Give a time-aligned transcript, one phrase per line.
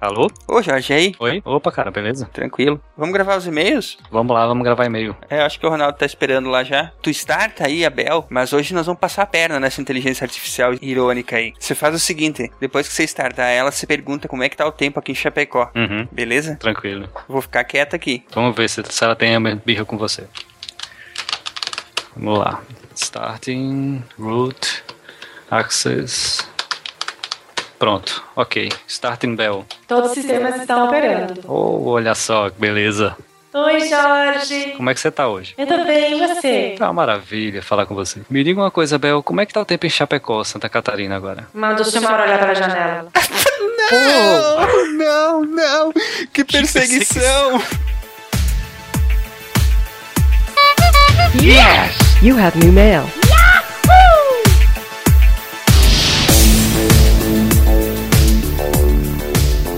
[0.00, 0.30] Alô?
[0.46, 1.14] Ô, Jorge, aí?
[1.18, 1.40] Oi?
[1.46, 2.28] Opa, cara, beleza?
[2.30, 2.78] Tranquilo.
[2.94, 3.96] Vamos gravar os e-mails?
[4.10, 5.16] Vamos lá, vamos gravar e-mail.
[5.30, 6.92] É, acho que o Ronaldo tá esperando lá já.
[7.00, 11.36] Tu starta aí, Abel, mas hoje nós vamos passar a perna nessa inteligência artificial irônica
[11.36, 11.54] aí.
[11.58, 14.66] Você faz o seguinte, depois que você startar ela, você pergunta como é que tá
[14.66, 15.70] o tempo aqui em Chapecó.
[15.74, 16.56] Uhum, Beleza?
[16.56, 17.08] tranquilo.
[17.26, 18.24] Vou ficar quieto aqui.
[18.34, 20.26] Vamos ver se, se ela tem a mesma birra com você.
[22.16, 22.60] Vamos lá.
[22.94, 24.84] Starting, root,
[25.50, 26.38] access.
[27.78, 28.70] Pronto, ok.
[28.86, 29.66] Starting bell.
[29.86, 31.40] Todos os sistemas estão operando.
[31.48, 33.16] Oh, olha só, que beleza.
[33.52, 34.72] Oi, Jorge.
[34.76, 35.54] Como é que você tá hoje?
[35.56, 36.74] Eu tô bem, e você?
[36.76, 38.20] Tá uma maravilha falar com você.
[38.28, 41.14] Me diga uma coisa, Bel, como é que tá o tempo em Chapecó, Santa Catarina
[41.16, 41.46] agora?
[41.54, 43.08] Manda o senhor olhar pela janela.
[43.92, 45.92] Não, não, não.
[46.32, 47.60] Que perseguição.
[51.42, 52.22] Yes!
[52.22, 53.10] You have new mail.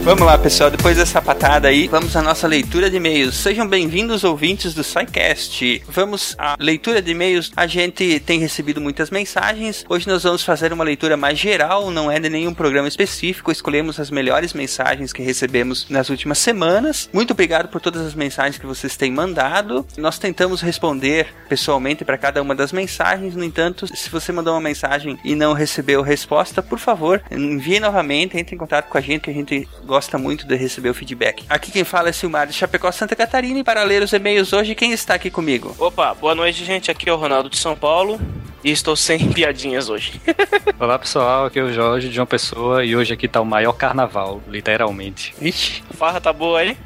[0.06, 0.70] Vamos lá, pessoal.
[0.70, 3.34] Depois dessa patada aí, vamos à nossa leitura de e-mails.
[3.34, 5.82] Sejam bem-vindos, ouvintes do SciCast.
[5.88, 7.50] Vamos à leitura de e-mails.
[7.56, 9.84] A gente tem recebido muitas mensagens.
[9.88, 13.50] Hoje nós vamos fazer uma leitura mais geral, não é de nenhum programa específico.
[13.50, 17.10] Escolhemos as melhores mensagens que recebemos nas últimas semanas.
[17.12, 19.84] Muito obrigado por todas as mensagens que vocês têm mandado.
[19.98, 23.34] Nós tentamos responder pessoalmente para cada uma das mensagens.
[23.34, 28.38] No entanto, se você mandou uma mensagem e não recebeu resposta, por favor, envie novamente,
[28.38, 31.44] entre em contato com a gente que a gente gosta muito de receber o feedback.
[31.48, 34.74] Aqui quem fala é Silmar de Chapecó, Santa Catarina, e para ler os e-mails hoje,
[34.74, 35.74] quem está aqui comigo?
[35.78, 36.90] Opa, boa noite, gente.
[36.90, 38.20] Aqui é o Ronaldo de São Paulo
[38.62, 40.20] e estou sem piadinhas hoje.
[40.78, 43.72] Olá pessoal, aqui é o Jorge de João Pessoa e hoje aqui tá o maior
[43.72, 45.34] carnaval, literalmente.
[45.40, 46.76] Ixi, Farra tá boa aí?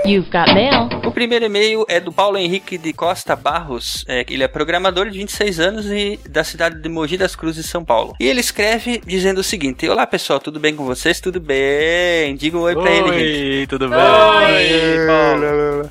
[0.06, 0.88] You've got mail.
[1.04, 4.06] O primeiro e-mail é do Paulo Henrique de Costa Barros.
[4.08, 7.84] É, ele é programador de 26 anos e da cidade de Mogi das Cruzes, São
[7.84, 8.16] Paulo.
[8.20, 11.20] E ele escreve dizendo o seguinte: Olá pessoal, tudo bem com vocês?
[11.20, 12.36] Tudo bem?
[12.36, 13.60] Diga um oi pra ele, gente.
[13.60, 13.98] Oi, tudo bem?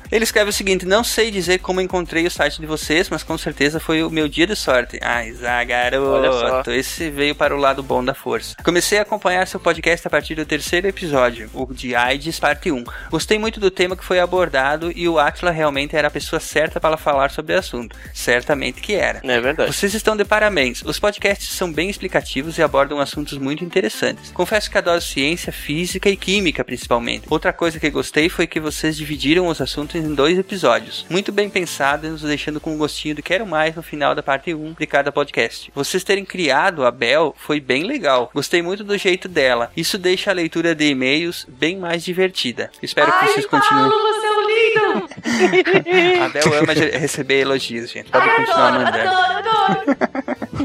[0.09, 3.37] Ele escreve o seguinte: Não sei dizer como encontrei o site de vocês, mas com
[3.37, 4.97] certeza foi o meu dia de sorte.
[5.01, 5.65] Ai, só.
[5.65, 8.55] garoto, esse veio para o lado bom da força.
[8.63, 12.81] Comecei a acompanhar seu podcast a partir do terceiro episódio, o de AIDS, parte 1.
[13.09, 16.79] Gostei muito do tema que foi abordado e o Atila realmente era a pessoa certa
[16.79, 17.97] para falar sobre o assunto.
[18.13, 19.19] Certamente que era.
[19.23, 19.73] É verdade.
[19.73, 20.83] Vocês estão de parabéns.
[20.83, 24.31] Os podcasts são bem explicativos e abordam assuntos muito interessantes.
[24.31, 27.25] Confesso que adoro ciência, física e química, principalmente.
[27.29, 31.05] Outra coisa que gostei foi que vocês dividiram os assuntos em dois episódios.
[31.09, 34.53] Muito bem pensado, nos deixando com um gostinho de quero mais no final da parte
[34.53, 35.71] 1 de cada podcast.
[35.73, 38.29] Vocês terem criado a Bel foi bem legal.
[38.33, 39.71] Gostei muito do jeito dela.
[39.75, 42.69] Isso deixa a leitura de e-mails bem mais divertida.
[42.83, 43.94] Espero que Ai, vocês continuem.
[43.95, 45.09] Paulo, você é um lindo!
[46.23, 48.09] A Bel ama receber elogios, gente.
[48.09, 49.09] Pode Ai, continuar adoro, mandando.
[49.09, 49.95] adoro, adoro.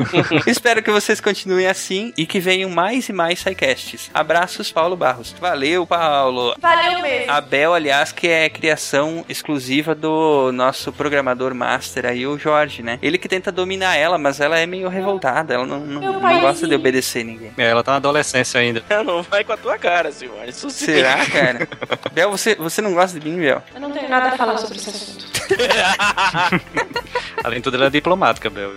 [0.46, 4.10] Espero que vocês continuem assim e que venham mais e mais sidecasts.
[4.14, 5.34] Abraços, Paulo Barros.
[5.40, 6.54] Valeu, Paulo.
[6.60, 7.30] Valeu mesmo.
[7.30, 12.98] A Bel, aliás, que é criação exclusiva do nosso programador master aí, o Jorge, né?
[13.02, 15.54] Ele que tenta dominar ela, mas ela é meio revoltada.
[15.54, 17.52] Ela não, não, não gosta de obedecer ninguém.
[17.56, 18.82] É, ela tá na adolescência ainda.
[19.04, 20.10] Não vai com a tua cara.
[20.46, 20.86] Isso sim.
[20.86, 21.68] Será, cara?
[22.12, 23.59] Bel, você, você não gosta de mim, Bel?
[23.74, 25.24] Eu não tenho nada a falar sobre esse assunto.
[27.44, 28.72] Além de tudo, ela é diplomática, Bel.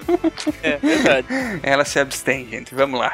[0.62, 1.28] É verdade.
[1.62, 2.74] Ela se abstém, gente.
[2.74, 3.14] Vamos lá.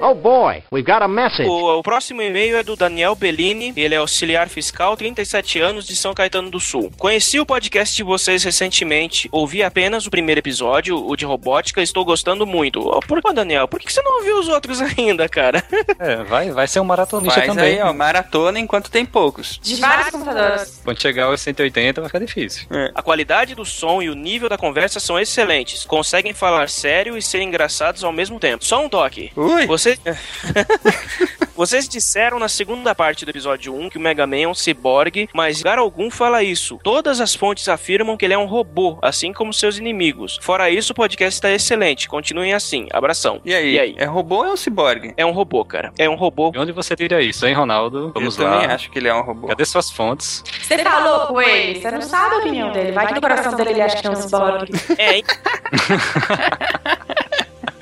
[0.00, 1.48] Oh boy, we got a message.
[1.48, 3.72] O, o próximo e-mail é do Daniel Bellini.
[3.76, 6.92] Ele é auxiliar fiscal, 37 anos, de São Caetano do Sul.
[6.96, 9.28] Conheci o podcast de vocês recentemente.
[9.32, 11.82] Ouvi apenas o primeiro episódio, o de robótica.
[11.82, 12.78] Estou gostando muito.
[12.80, 13.66] Ô, por que, Daniel?
[13.66, 15.64] Por que você não ouviu os outros ainda, cara?
[15.98, 17.74] É, vai, vai ser um maratonista Faz também.
[17.74, 19.58] aí, ó, maratona enquanto tem poucos.
[19.60, 20.80] De vários computadores.
[20.84, 22.68] Quando chegar aos 180 vai ficar difícil.
[22.94, 25.84] A qualidade do som e o nível da conversa são excelentes.
[25.84, 28.64] Conseguem falar sério e ser engraçados ao mesmo tempo.
[28.64, 29.32] Só um toque.
[29.36, 29.66] Ui!
[29.66, 31.38] Vocês Vocês...
[31.58, 35.28] Vocês disseram na segunda parte do episódio 1 que o Mega Man é um ciborgue,
[35.34, 36.78] mas lugar algum fala isso.
[36.84, 40.38] Todas as fontes afirmam que ele é um robô, assim como seus inimigos.
[40.40, 42.08] Fora isso, o podcast está excelente.
[42.08, 42.86] Continuem assim.
[42.92, 43.40] Abração.
[43.44, 43.72] E aí?
[43.74, 43.94] E aí?
[43.98, 45.12] É robô ou é um ciborgue?
[45.16, 45.92] É um robô, cara.
[45.98, 46.52] É um robô.
[46.54, 48.12] E onde você tira isso, hein, Ronaldo?
[48.14, 48.52] Vamos Eu lá.
[48.52, 49.48] também acho que ele é um robô.
[49.48, 50.44] Cadê suas fontes?
[50.62, 52.92] Você falou com ele, você não sabe a opinião dele.
[52.92, 54.72] Vai que no coração dele ele acha que é um ciborgue.
[54.96, 55.24] É, hein?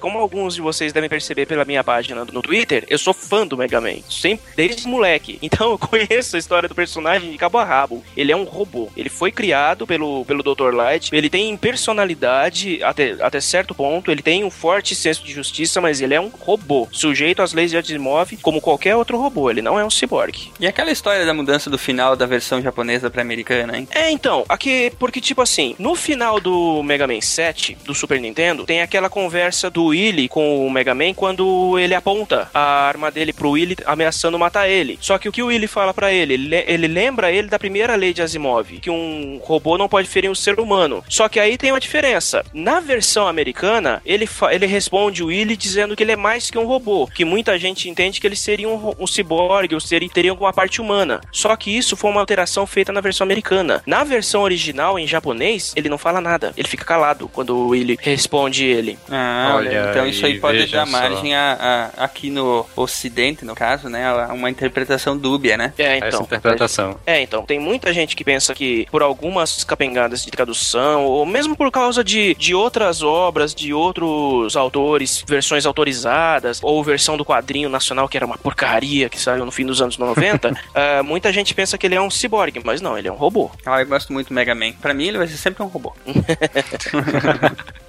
[0.06, 3.56] Como alguns de vocês devem perceber pela minha página no Twitter, eu sou fã do
[3.56, 5.36] Mega Man, sempre, desde moleque.
[5.46, 8.04] Então eu conheço a história do personagem de cabo a rabo.
[8.16, 8.90] Ele é um robô.
[8.96, 10.74] Ele foi criado pelo, pelo Dr.
[10.74, 11.10] Light.
[11.14, 14.10] Ele tem personalidade até, até certo ponto.
[14.10, 17.70] Ele tem um forte senso de justiça, mas ele é um robô, sujeito às leis
[17.70, 19.50] de Asimov como qualquer outro robô.
[19.50, 20.52] Ele não é um ciborgue.
[20.60, 23.88] E aquela história da mudança do final da versão japonesa pra americana, hein?
[23.92, 28.66] É, então, aqui, porque, tipo assim, no final do Mega Man 7, do Super Nintendo,
[28.66, 33.32] tem aquela conversa do Willy com o Mega Man quando ele aponta a arma dele
[33.32, 34.98] pro Willy ameaçando matar ele.
[35.00, 36.34] Só que o que o Willy fala pra ele?
[36.34, 40.08] Ele, le- ele lembra ele da primeira lei de Asimov, que um robô não pode
[40.08, 41.02] ferir um ser humano.
[41.08, 42.44] Só que aí tem uma diferença.
[42.52, 46.66] Na versão americana, ele, ele responde o Willy dizendo que ele é mais que um
[46.66, 50.52] robô, que muita gente entende que ele seria um, um ciborgue, ou seria, teria alguma
[50.52, 51.20] parte humana.
[51.32, 53.82] Só que isso foi uma alteração feita na versão americana.
[53.86, 56.52] Na versão original, em japonês, ele não fala nada.
[56.56, 58.98] Ele fica calado quando o Willy responde ele.
[59.10, 60.92] Ah, olha, Olha então isso aí pode dar só.
[60.92, 65.72] margem a, a- aqui no ocidente, no caso, né, a uma interpretação dúbia, né?
[65.78, 66.20] É, Essa então.
[66.22, 66.98] interpretação.
[67.06, 71.56] É, então, tem muita gente que pensa que por algumas capengadas de tradução, ou mesmo
[71.56, 77.68] por causa de, de outras obras, de outros autores, versões autorizadas, ou versão do quadrinho
[77.68, 81.54] nacional, que era uma porcaria que saiu no fim dos anos 90, ah, muita gente
[81.54, 83.50] pensa que ele é um ciborgue, mas não, ele é um robô.
[83.64, 84.72] Ah, eu gosto muito do Mega Man.
[84.80, 85.92] Pra mim ele vai ser sempre um robô.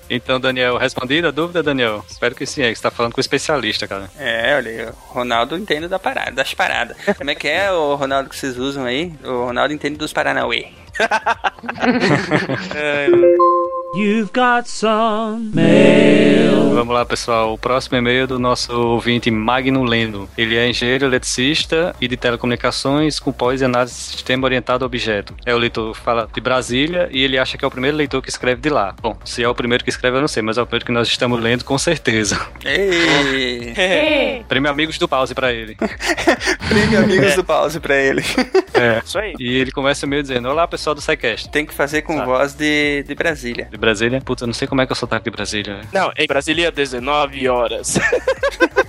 [0.09, 2.03] Então, Daniel, respondida a dúvida, Daniel?
[2.09, 4.09] Espero que sim, é que você tá falando com o especialista, cara.
[4.17, 6.97] É, olha, aí, o Ronaldo entende da parada, das paradas.
[7.17, 9.13] Como é que é o Ronaldo que vocês usam aí?
[9.23, 10.67] O Ronaldo entende dos Paranauê.
[13.97, 15.51] You've got some
[16.73, 17.53] Vamos lá, pessoal.
[17.53, 20.29] O próximo e-mail é do nosso ouvinte Magno Lendo.
[20.37, 24.85] Ele é engenheiro eletricista e de telecomunicações com pós e análise de sistema orientado a
[24.85, 25.33] objeto.
[25.43, 28.21] É o leitor que fala de Brasília e ele acha que é o primeiro leitor
[28.21, 28.93] que escreve de lá.
[29.01, 30.91] Bom, se é o primeiro que escreve, eu não sei, mas é o primeiro que
[30.91, 32.39] nós estamos lendo com certeza.
[32.63, 33.73] Ei!
[33.75, 35.75] Ei, Prêmio Amigos do Pause pra ele.
[36.69, 38.21] Prêmio Amigos do Pause pra ele.
[38.75, 39.01] É.
[39.03, 39.33] Isso aí.
[39.39, 41.49] E ele começa o e-mail dizendo: Olá, pessoal do SciCast.
[41.49, 42.25] Tem que fazer com Tá.
[42.25, 43.67] voz de, de Brasília.
[43.71, 43.86] De Brasília?
[44.21, 45.81] Puta, eu não sei como é que eu sotaque de Brasília.
[45.93, 47.97] Não, em Brasília, 19 horas.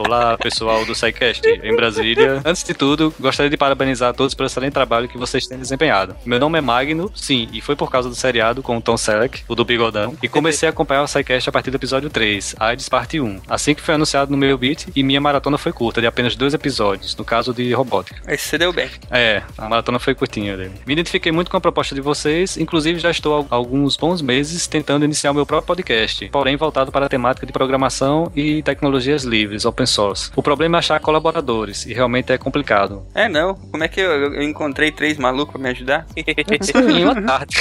[0.00, 2.40] Olá, pessoal do SciCast em Brasília.
[2.42, 6.16] Antes de tudo, gostaria de parabenizar a todos pelo excelente trabalho que vocês têm desempenhado.
[6.24, 9.42] Meu nome é Magno, sim, e foi por causa do seriado com o Tom Selleck,
[9.46, 12.88] o do Bigodão, e comecei a acompanhar o SciCast a partir do episódio 3, AIDS
[12.88, 16.06] Parte 1, assim que foi anunciado no meu beat, e minha maratona foi curta, de
[16.06, 18.22] apenas dois episódios, no caso de robótica.
[18.26, 18.88] Esse você deu bem.
[19.10, 20.72] É, a maratona foi curtinha dele.
[20.86, 24.66] Me identifiquei muito com a proposta de vocês, inclusive já estou há alguns bons meses
[24.66, 29.24] tentando iniciar o meu próprio podcast, porém voltado para a temática de programação e tecnologias
[29.24, 30.30] livres, open source.
[30.34, 33.04] O problema é achar colaboradores, e realmente é complicado.
[33.14, 33.54] É, não.
[33.54, 36.06] Como é que eu, eu encontrei três malucos pra me ajudar?
[36.16, 37.56] em uma tarde.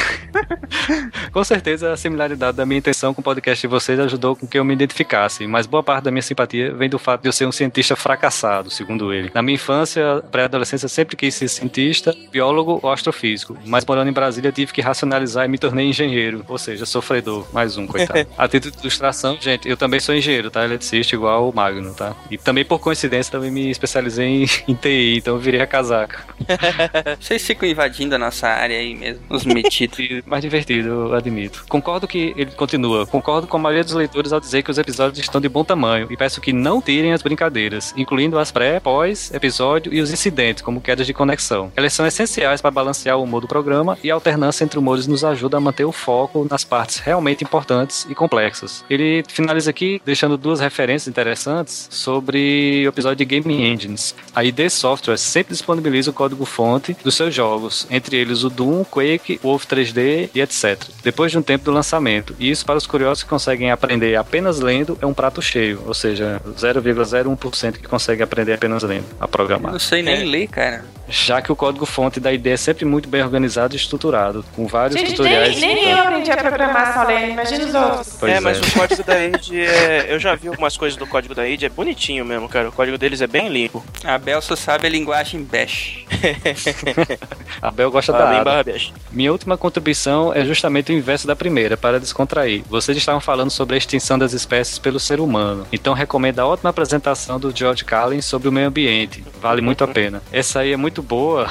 [1.32, 4.58] com certeza a similaridade da minha intenção com o podcast de vocês ajudou com que
[4.58, 7.46] eu me identificasse, mas boa parte da minha simpatia vem do fato de eu ser
[7.46, 9.32] um cientista fracassado, segundo ele.
[9.34, 14.52] Na minha infância, pré-adolescência, sempre quis ser cientista, biólogo ou astrofísico, mas morando em Brasília
[14.52, 18.28] tive que racionalizar e me tornei engenheiro, ou seja, sofredor, mais um, coitado.
[18.38, 20.64] A título de ilustração, gente, eu também sou engenheiro, tá?
[20.64, 22.16] Eletricista igual o Magno, tá?
[22.30, 26.24] E também por coincidência também me especializei em, em TI, então virei a casaca.
[27.20, 30.00] Vocês ficam invadindo a nossa área aí mesmo, os metidos.
[30.26, 31.66] mais divertido, eu admito.
[31.68, 33.06] Concordo que ele continua.
[33.06, 36.08] Concordo com a maioria dos leitores ao dizer que os episódios estão de bom tamanho
[36.10, 40.62] e peço que não tirem as brincadeiras, incluindo as pré, pós, episódio e os incidentes,
[40.62, 41.72] como quedas de conexão.
[41.76, 45.24] Elas são essenciais para balancear o humor do programa e a alternância entre humores nos
[45.24, 48.84] ajuda a manter o foco nas partes realmente importantes e complexas.
[48.90, 54.16] Ele finaliza aqui deixando duas referências interessantes sobre o episódio de Game Engines.
[54.36, 59.40] A ID Software sempre disponibiliza o código-fonte dos seus jogos, entre eles o Doom, Quake,
[59.44, 60.82] Wolf 3D e etc.
[61.04, 62.36] Depois de um tempo do lançamento.
[62.40, 65.94] E isso para os curiosos que conseguem aprender apenas lendo é um prato cheio, ou
[65.94, 69.72] seja, 0,01% que consegue aprender apenas lendo a Eu programar.
[69.72, 70.26] não sei nem É.
[70.26, 70.84] ler, cara.
[71.10, 75.00] Já que o código-fonte da ideia é sempre muito bem organizado e estruturado, com vários
[75.00, 75.60] Gente, tutoriais.
[75.60, 78.18] nem, nem eu aprendi a programar só lendo, imagina os outros.
[78.20, 80.06] Pois é, mas o código da id é.
[80.10, 82.70] Eu já vi algumas coisas do código da id, é bonitinho mesmo, cara.
[82.70, 83.84] O código deles é bem limpo.
[84.04, 86.06] A Bel só sabe a linguagem bash.
[87.62, 88.64] A Bel gosta Fala da ADA.
[88.64, 88.94] baixa.
[89.12, 92.64] Minha última contribuição é justamente o inverso da primeira, para descontrair.
[92.70, 96.70] Vocês estavam falando sobre a extinção das espécies pelo ser humano, então recomendo a ótima
[96.70, 99.24] apresentação do George Carlin sobre o meio ambiente.
[99.42, 100.22] Vale muito a pena.
[100.32, 101.50] Essa aí é muito boa.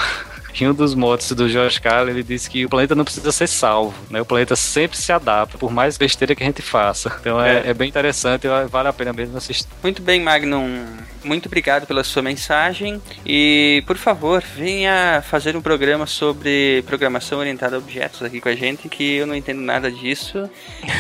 [0.61, 3.47] Em um dos motos do George Carlin, ele disse que o planeta não precisa ser
[3.47, 4.21] salvo, né?
[4.21, 7.17] O planeta sempre se adapta, por mais besteira que a gente faça.
[7.21, 9.69] Então é, é bem interessante, e vale a pena mesmo assistir.
[9.83, 10.85] Muito bem, Magnum.
[11.25, 13.00] Muito obrigado pela sua mensagem.
[13.25, 18.54] E, por favor, venha fazer um programa sobre programação orientada a objetos aqui com a
[18.54, 20.48] gente, que eu não entendo nada disso.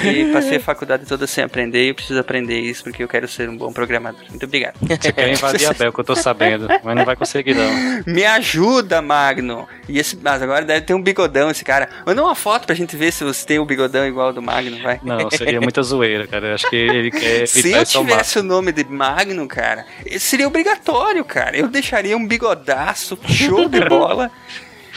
[0.04, 3.28] E passei a faculdade toda sem aprender e eu preciso aprender isso porque eu quero
[3.28, 4.22] ser um bom programador.
[4.28, 4.74] Muito obrigado.
[4.80, 7.68] Você quer invadir a Bel, que eu tô sabendo, mas não vai conseguir não.
[8.06, 9.68] Me ajuda, Magno.
[9.88, 11.88] E esse, mas agora deve ter um bigodão esse cara.
[12.06, 14.80] Manda uma foto pra gente ver se você tem um bigodão igual ao do Magno,
[14.82, 15.00] vai.
[15.02, 16.48] Não, seria muita zoeira, cara.
[16.48, 19.86] Eu acho que ele quer Se eu tivesse o nome de Magno, cara,
[20.18, 21.56] seria obrigatório, cara.
[21.56, 24.30] Eu deixaria um bigodaço, show de bola.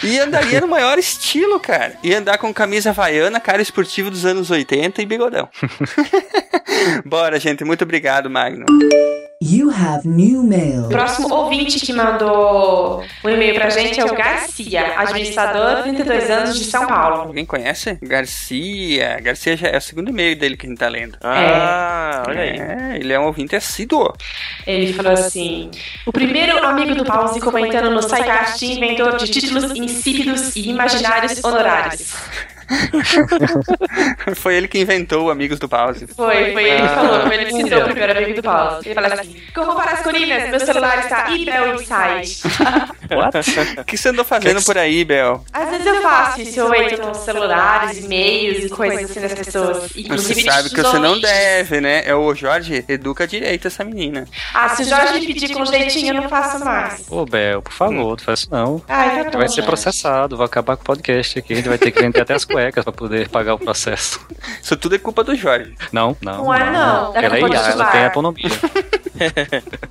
[0.03, 1.95] E andaria no maior estilo, cara.
[2.01, 5.47] Ia andar com camisa havaiana, cara esportivo dos anos 80 e bigodão.
[7.05, 7.63] Bora, gente.
[7.63, 8.65] Muito obrigado, Magno.
[9.43, 10.85] You have new mail.
[10.85, 16.59] O próximo ouvinte que mandou um e-mail pra gente é o Garcia, administrador, 32 anos
[16.59, 17.23] de São Paulo.
[17.23, 17.97] Alguém conhece?
[18.03, 19.19] Garcia.
[19.19, 21.17] Garcia já é o segundo e-mail dele que a gente tá lendo.
[21.21, 22.49] Ah, olha aí.
[22.49, 24.13] É, ele é um ouvinte assíduo.
[24.67, 25.71] Ele falou assim:
[26.05, 32.13] O primeiro amigo do Pause comentando no SciCast inventor de títulos insípidos e imaginários honorários.
[34.35, 36.07] Foi ele que inventou o Amigos do Pause.
[36.07, 38.87] Foi, foi ele que falou, como ele citou o primeiro amigo do Pause.
[38.87, 42.41] Ele falou assim: Como para as colinas, meu celular está Ibel Inside.
[43.11, 45.43] O que você andou fazendo por aí, Bel?
[45.51, 49.95] Às vezes eu faço isso, eu entro nos celulares, e-mails e coisas assim das pessoas.
[49.95, 52.03] Inclusive Você sabe que você não deve, né?
[52.05, 54.27] É o Jorge, educa direito essa menina.
[54.53, 57.05] Ah, se o Jorge me pedir com jeitinho, eu não faço mais.
[57.09, 58.81] Ô, Bel, por favor, não isso não.
[58.87, 59.23] Ai, tá A bom.
[59.23, 61.53] gente vai ser processado, vai acabar com o podcast aqui.
[61.53, 64.19] A gente vai ter que vender até as cuecas pra poder pagar o processo.
[64.61, 65.75] Isso tudo é culpa do Jorge.
[65.91, 66.45] Não, não.
[66.45, 67.15] Não é não.
[67.15, 68.49] É Ela é do IA, ela tem autonomia.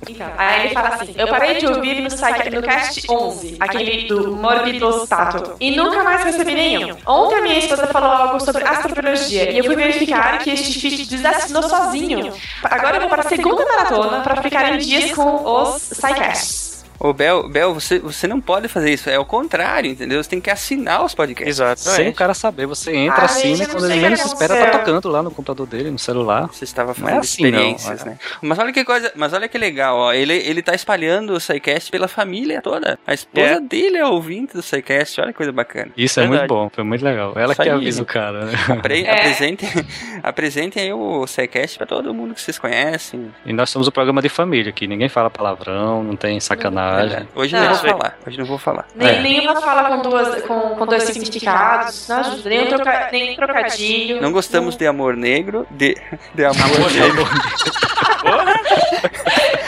[0.09, 4.07] Então, aí ele fala assim: Eu parei de ouvir no, site, no cast 11, aquele
[4.07, 6.95] do Morbidostato, e nunca mais recebi nenhum.
[7.05, 11.09] Ontem a minha esposa falou algo sobre astrobiologia e eu fui verificar que este feed
[11.09, 12.33] desassinou sozinho.
[12.63, 16.70] Agora eu vou para a segunda maratona para ficar em dias com os SciCasts.
[17.03, 19.09] Ô, Bel, Bel você, você não pode fazer isso.
[19.09, 20.21] É o contrário, entendeu?
[20.23, 21.59] Você tem que assinar os podcasts.
[21.79, 23.63] Sem o cara saber, você entra assim, né?
[23.63, 26.47] eu não Quando ele menos se espera, tá tocando lá no computador dele, no celular.
[26.53, 27.49] Você estava Não falando é assim, não.
[27.49, 28.19] experiências, né?
[28.39, 30.13] Mas olha que coisa, mas olha que legal, ó.
[30.13, 32.99] Ele, ele tá espalhando o SciCast pela família toda.
[33.07, 33.59] A esposa É.
[33.59, 35.91] dele é ouvinte do SciCast, olha que coisa bacana.
[35.97, 36.41] Isso é Verdade.
[36.41, 37.33] muito bom, foi muito legal.
[37.35, 37.75] Ela Isso que aí.
[37.75, 38.53] avisa o cara, né?
[38.69, 39.11] Apre É.
[39.11, 39.69] apresentem,
[40.21, 43.33] apresentem aí o SciCast pra todo mundo que vocês conhecem.
[43.43, 44.85] E nós somos o programa de família aqui.
[44.85, 46.90] Ninguém fala palavrão, não tem sacanagem.
[47.35, 47.61] Hoje Não.
[47.63, 48.17] não, vou falar.
[48.27, 48.87] Hoje não vou falar.
[48.95, 49.21] Nem, É.
[49.21, 52.49] Nenhuma fala com, duas, com, com dois significados, não ajuda.
[52.49, 54.21] Nem, um troca, nem trocadilho.
[54.21, 55.95] Não gostamos de amor negro, de,
[56.33, 57.27] de amor, negro.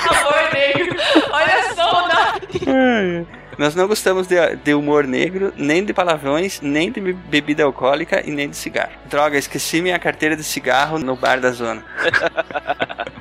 [0.10, 0.96] Amor negro.
[1.32, 3.28] Olha só o nome.
[3.58, 8.24] Nós não gostamos de, de humor negro, nem de palavrões, nem de be- bebida alcoólica
[8.28, 8.90] e nem de cigarro.
[9.06, 11.86] Droga, esqueci minha carteira de cigarro no bar da zona.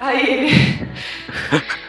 [0.01, 0.27] Aí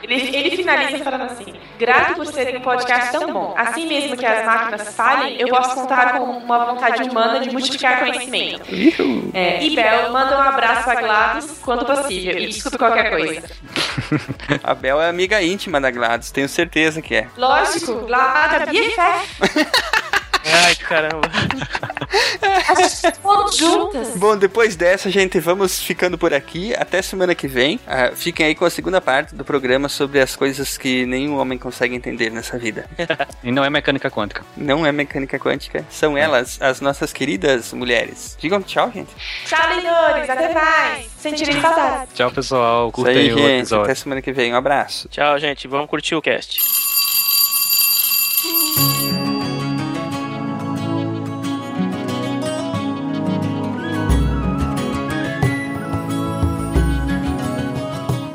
[0.03, 1.53] ele, ele, ele finaliza falando assim:
[1.86, 3.54] Grato por serem um podcast tão bom.
[3.58, 8.00] Assim mesmo que as máquinas falhem, eu posso contar com uma vontade humana de multiplicar
[8.00, 8.63] conhecimento.
[9.34, 12.38] É, e Bel, manda um abraço a GLaDOS quando possível.
[12.38, 13.44] E desculpe qualquer coisa.
[14.63, 17.28] A Bel é amiga íntima da Gladys, tenho certeza que é.
[17.36, 20.13] Lógico, GLaDOS, BFF.
[20.45, 21.29] Ai, caramba.
[23.55, 24.15] Juntas.
[24.15, 26.73] Bom, depois dessa, gente, vamos ficando por aqui.
[26.75, 27.79] Até semana que vem.
[27.88, 31.57] Ah, fiquem aí com a segunda parte do programa sobre as coisas que nenhum homem
[31.57, 32.85] consegue entender nessa vida.
[33.43, 34.43] E não é mecânica quântica.
[34.55, 38.38] Não é mecânica quântica, são elas, as nossas queridas mulheres.
[38.39, 39.12] Digam tchau, gente.
[39.45, 40.29] Tchau, leitores.
[40.29, 41.07] Até mais.
[41.17, 42.12] Sentirem saudade.
[42.13, 42.91] Tchau, pessoal.
[42.91, 43.57] Curtem o gente.
[43.59, 43.83] episódio.
[43.85, 44.53] Até semana que vem.
[44.53, 45.07] Um abraço.
[45.09, 45.67] Tchau, gente.
[45.67, 46.59] Vamos curtir o cast.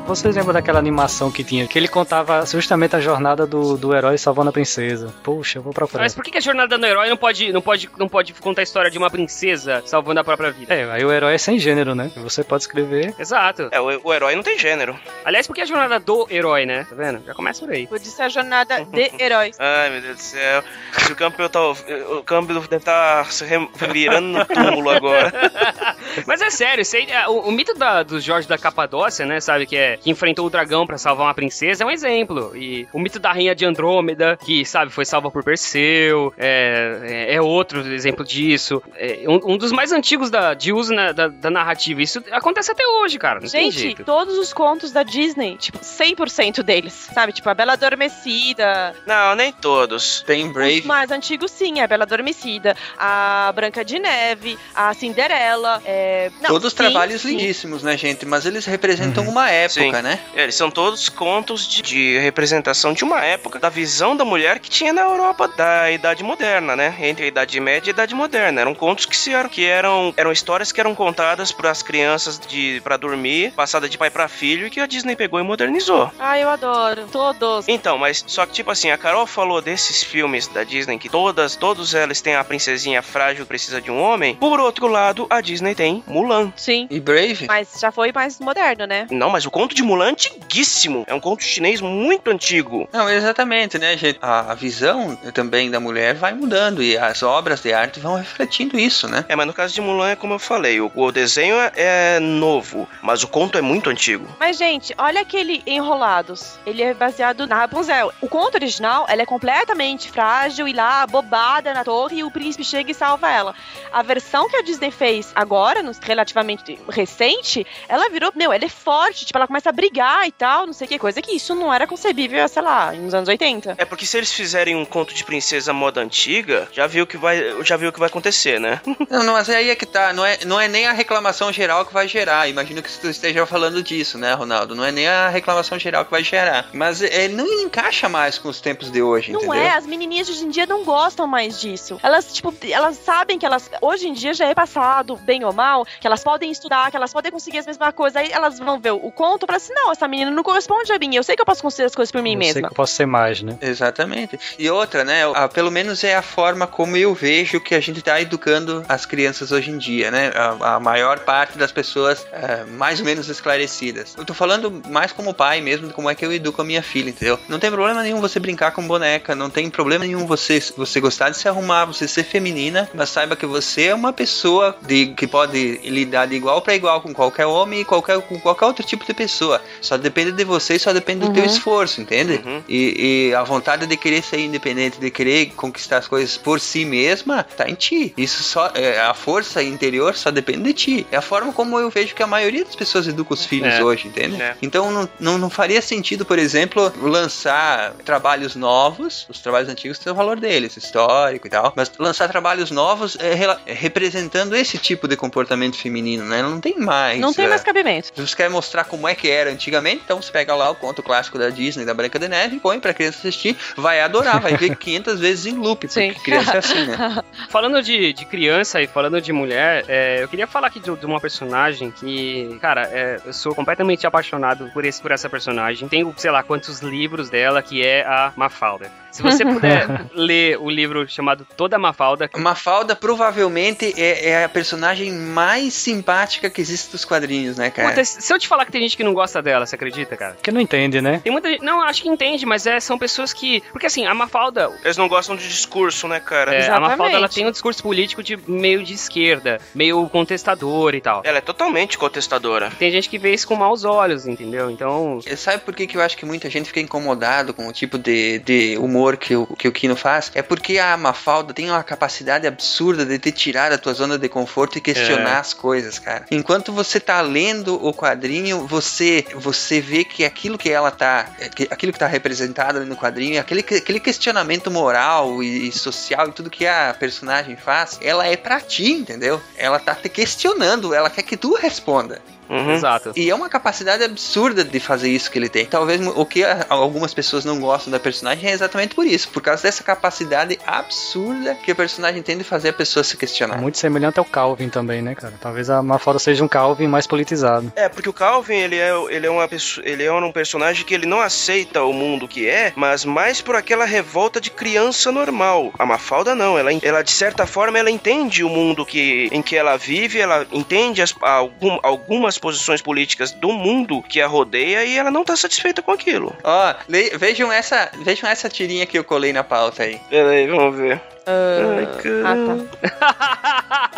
[0.09, 1.67] Vocês lembram daquela animação que tinha?
[1.67, 5.13] Que ele contava justamente a jornada do, do herói salvando a princesa.
[5.21, 6.01] Puxa, eu vou procurar.
[6.01, 8.63] Mas por que, a jornada do herói não pode, não, pode, não pode contar a
[8.63, 10.73] história de uma princesa salvando a própria vida?
[10.73, 12.11] É, aí o herói é sem gênero, né?
[12.15, 13.13] Você pode escrever.
[13.19, 13.69] Exato.
[13.69, 14.99] É, o, o herói não tem gênero.
[15.23, 16.87] Aliás, por que a jornada do herói, né?
[16.89, 17.23] Tá vendo?
[17.23, 17.85] Já começa por aí.
[17.85, 19.57] Podia ser a jornada de heróis.
[19.59, 20.63] Ai, meu Deus do céu.
[21.05, 21.61] Se o Campbell tá.
[21.61, 25.31] O Campbell deve estar se revirando no túmulo agora.
[26.25, 29.39] Mas é sério, isso aí, é, o, o mito da, do Jorge da Capadócia, né,
[29.39, 32.55] sabe, que é que enfrentou o dragão pra salvar uma princesa, é um exemplo.
[32.55, 37.35] E o mito da rainha de Andrômeda, que, sabe, foi salva por Perseu, é, é,
[37.35, 38.81] é outro exemplo disso.
[38.95, 42.01] É um, um dos mais antigos da, de uso na- da, da narrativa.
[42.01, 43.39] Isso acontece até hoje, cara.
[43.39, 44.03] Não tem Gente, jeito.
[44.03, 47.33] todos os contos da Disney, tipo, 100% deles, sabe?
[47.33, 48.95] Tipo, a Bela Adormecida.
[49.05, 50.21] Não, nem todos.
[50.21, 50.83] Tem Os Brave.
[50.85, 55.81] mais antigos, sim, a Bela Adormecida, a Branca de Neve, a Cinderela.
[55.85, 56.31] É...
[56.41, 57.29] Não, Todos sim, trabalhos sim.
[57.31, 58.25] lindíssimos, né, gente?
[58.25, 59.31] Mas eles representam Uhum.
[59.31, 59.88] uma época, Sim.
[59.91, 60.19] Né?
[60.35, 64.59] É, Eles são todos contos de, de representação de uma época, da visão da mulher
[64.59, 66.95] que tinha na Europa da Idade Moderna, né?
[66.99, 68.61] Entre a Idade Média e a Idade Moderna.
[68.61, 72.39] Eram contos que, se eram, que eram, eram histórias que eram contadas para as crianças
[72.39, 76.11] de para dormir, passada de pai para filho, e que a Disney pegou e modernizou.
[76.19, 77.07] Ai, eu adoro.
[77.11, 77.67] Todos.
[77.67, 81.55] Então, mas só que tipo assim, a Carol falou desses filmes da Disney que todas,
[81.55, 84.35] todos eles têm a princesinha frágil que precisa de um homem.
[84.35, 86.51] Por outro lado, a Disney tem Mulan.
[86.55, 86.87] Sim.
[86.89, 87.47] E Brave?
[87.47, 89.07] Mas já foi mais moderno, né?
[89.11, 91.03] Não, mas o conto de Mulan é antiguíssimo.
[91.07, 92.87] É um conto chinês muito antigo.
[92.91, 94.17] Não, exatamente, né, gente?
[94.21, 99.07] A, visão também da mulher vai mudando e as obras de arte vão refletindo isso,
[99.07, 99.23] né?
[99.29, 102.19] É, mas no caso de Mulan é como eu falei, o, o desenho é, é
[102.19, 104.27] novo, mas o conto é muito antigo.
[104.39, 106.59] Mas, gente, olha aquele Enrolados.
[106.65, 108.11] Ele é baseado na Rapunzel.
[108.21, 112.63] O conto original, ela é completamente frágil e lá, bobada na torre, e o príncipe
[112.63, 113.55] chega e salva ela.
[113.91, 119.25] A versão que a Disney fez agora, relativamente recente, ela virou, meu, ela é forte,
[119.25, 121.73] tipo, ela começa a brigar e tal, não sei o que, coisa que isso não
[121.73, 123.75] era concebível, sei lá, nos anos 80.
[123.77, 127.63] É porque se eles fizerem um conto de princesa moda antiga, já viu que vai,
[127.63, 128.81] já viu o que vai acontecer, né?
[129.09, 131.85] Não, não, mas aí é que tá, não é, não é nem a reclamação geral
[131.85, 132.47] que vai gerar.
[132.47, 134.75] Imagino que tu esteja falando disso, né, Ronaldo?
[134.75, 136.67] Não é nem a reclamação geral que vai gerar.
[136.73, 139.61] Mas é, não encaixa mais com os tempos de hoje, Não entendeu?
[139.61, 141.99] é, as menininhas de hoje em dia não gostam mais disso.
[142.03, 145.85] Elas, tipo, elas sabem que elas, hoje em dia já é passado, bem ou mal,
[145.99, 148.15] que elas podem estudar, que elas podem conseguir as mesmas coisas.
[148.15, 151.15] Aí elas vão ver o conto falam assim: não, essa menina não corresponde a mim.
[151.15, 152.61] Eu sei que eu posso conseguir as coisas por mim eu sei mesma.
[152.67, 153.57] que eu posso ser mais, né?
[153.61, 154.39] Exatamente.
[154.57, 155.23] E outra, né?
[155.33, 159.05] a- pelo menos é a forma como eu vejo que a gente está educando as
[159.05, 160.31] crianças hoje em dia, né?
[160.35, 164.15] A, a maior parte das pessoas é, mais ou menos esclarecidas.
[164.17, 166.81] Eu tô falando mais como pai mesmo, de como é que eu educo a minha
[166.83, 167.39] filha, entendeu?
[167.47, 171.29] Não tem problema nenhum você brincar com boneca, não tem problema nenhum você, você gostar
[171.29, 175.27] de se arrumar, você ser feminina, mas saiba que você é uma pessoa de, que
[175.27, 179.05] pode lidar de igual para igual com qualquer homem e qualquer, com qualquer outro tipo
[179.05, 179.48] de pessoa.
[179.81, 182.41] Só depende de você e só depende do teu esforço, entende?
[182.45, 182.63] Uhum.
[182.67, 186.85] E, e a vontade de querer ser independente, de querer conquistar as coisas por si
[186.85, 188.13] mesma, tá em ti.
[188.17, 191.07] Isso só é, a força interior só depende de ti.
[191.11, 193.83] É a forma como eu vejo que a maioria das pessoas educa os filhos É.
[193.83, 194.41] hoje, entende?
[194.41, 194.55] É.
[194.61, 199.25] Então não, não, não faria sentido, por exemplo, lançar trabalhos novos.
[199.29, 201.73] Os trabalhos antigos têm o valor deles, histórico e tal.
[201.75, 203.33] Mas lançar trabalhos novos é,
[203.65, 206.41] é, representando esse tipo de comportamento feminino, né?
[206.41, 207.19] Não tem mais.
[207.19, 208.07] Não tem é, mais cabimento.
[208.13, 211.01] se você quer mostrar como é que era antigamente, então você pega lá o conto
[211.01, 214.75] clássico da Disney, da Branca de Neve, põe pra criança assistir, vai adorar, vai ver
[214.77, 216.13] 500 vezes em loop, porque Sim.
[216.23, 217.23] criança é assim, né?
[217.49, 221.05] Falando de, de criança e falando de mulher, é, eu queria falar aqui de, de
[221.05, 225.87] uma personagem que, cara, é, eu sou completamente apaixonado por, esse, por essa personagem.
[225.87, 228.91] Tenho, sei lá, quantos livros dela, que é a Mafalda.
[229.11, 235.11] Se você puder ler o livro chamado Toda Mafalda, Mafalda provavelmente é, é a personagem
[235.11, 237.89] mais simpática que existe dos quadrinhos, né, cara?
[237.89, 240.33] Puta, se eu te falar que tem gente que não gosta dela, você acredita, cara?
[240.33, 241.19] Porque não entende, né?
[241.23, 241.63] Tem muita gente.
[241.63, 243.61] Não, acho que entende, mas é, são pessoas que.
[243.71, 244.71] Porque assim, a Mafalda.
[244.83, 246.53] Eles não gostam de discurso, né, cara?
[246.53, 246.89] é, a Exatamente.
[246.89, 251.21] Mafalda ela tem um discurso político de meio de esquerda, meio contestador e tal.
[251.23, 252.71] Ela é totalmente contestadora.
[252.79, 254.71] Tem gente que vê isso com maus olhos, entendeu?
[254.71, 255.19] Então.
[255.37, 258.39] Sabe por que, que eu acho que muita gente fica incomodado com o tipo de,
[258.39, 260.31] de humor que o, que o Kino faz?
[260.33, 264.29] É porque a Mafalda tem uma capacidade absurda de te tirar da tua zona de
[264.29, 265.39] conforto e questionar É.
[265.39, 266.25] as coisas, cara.
[266.31, 271.23] Enquanto você tá lendo o quadrinho, você você vê que aquilo que ela tá,
[271.55, 275.71] que- aquilo que tá representado ali no quadrinho, aquele, que- aquele questionamento moral e, e
[275.71, 279.41] social e tudo que a personagem faz, ela é pra ti, entendeu?
[279.57, 282.21] Ela tá te questionando, ela quer que tu responda.
[282.49, 282.71] Uhum.
[282.71, 283.13] Exato.
[283.15, 285.65] E é uma capacidade absurda de fazer isso que ele tem.
[285.65, 289.63] Talvez o que algumas pessoas não gostam da personagem é exatamente por isso, por causa
[289.63, 293.57] dessa capacidade absurda que o personagem tem de fazer a pessoa se questionar.
[293.57, 295.33] Muito semelhante ao Calvin também, né, cara?
[295.39, 297.71] Talvez a Mafalda seja um Calvin mais politizado.
[297.75, 300.93] É, porque o Calvin, ele é, ele é uma pessoa, ele é um personagem que
[300.93, 305.71] ele não aceita o mundo que é, mas mais por aquela revolta de criança normal.
[305.77, 309.55] A Mafalda não, ela, ela de certa forma ela entende o mundo que, em que
[309.55, 314.97] ela vive, ela entende as, algum, algumas posições políticas do mundo que a rodeia e
[314.97, 316.35] ela não tá satisfeita com aquilo.
[316.43, 319.99] Ó, le- vejam essa, vejam essa tirinha que eu colei na pauta aí.
[320.09, 321.01] Peraí, vamos ver.
[321.29, 321.87] Ai,
[322.25, 322.89] ah,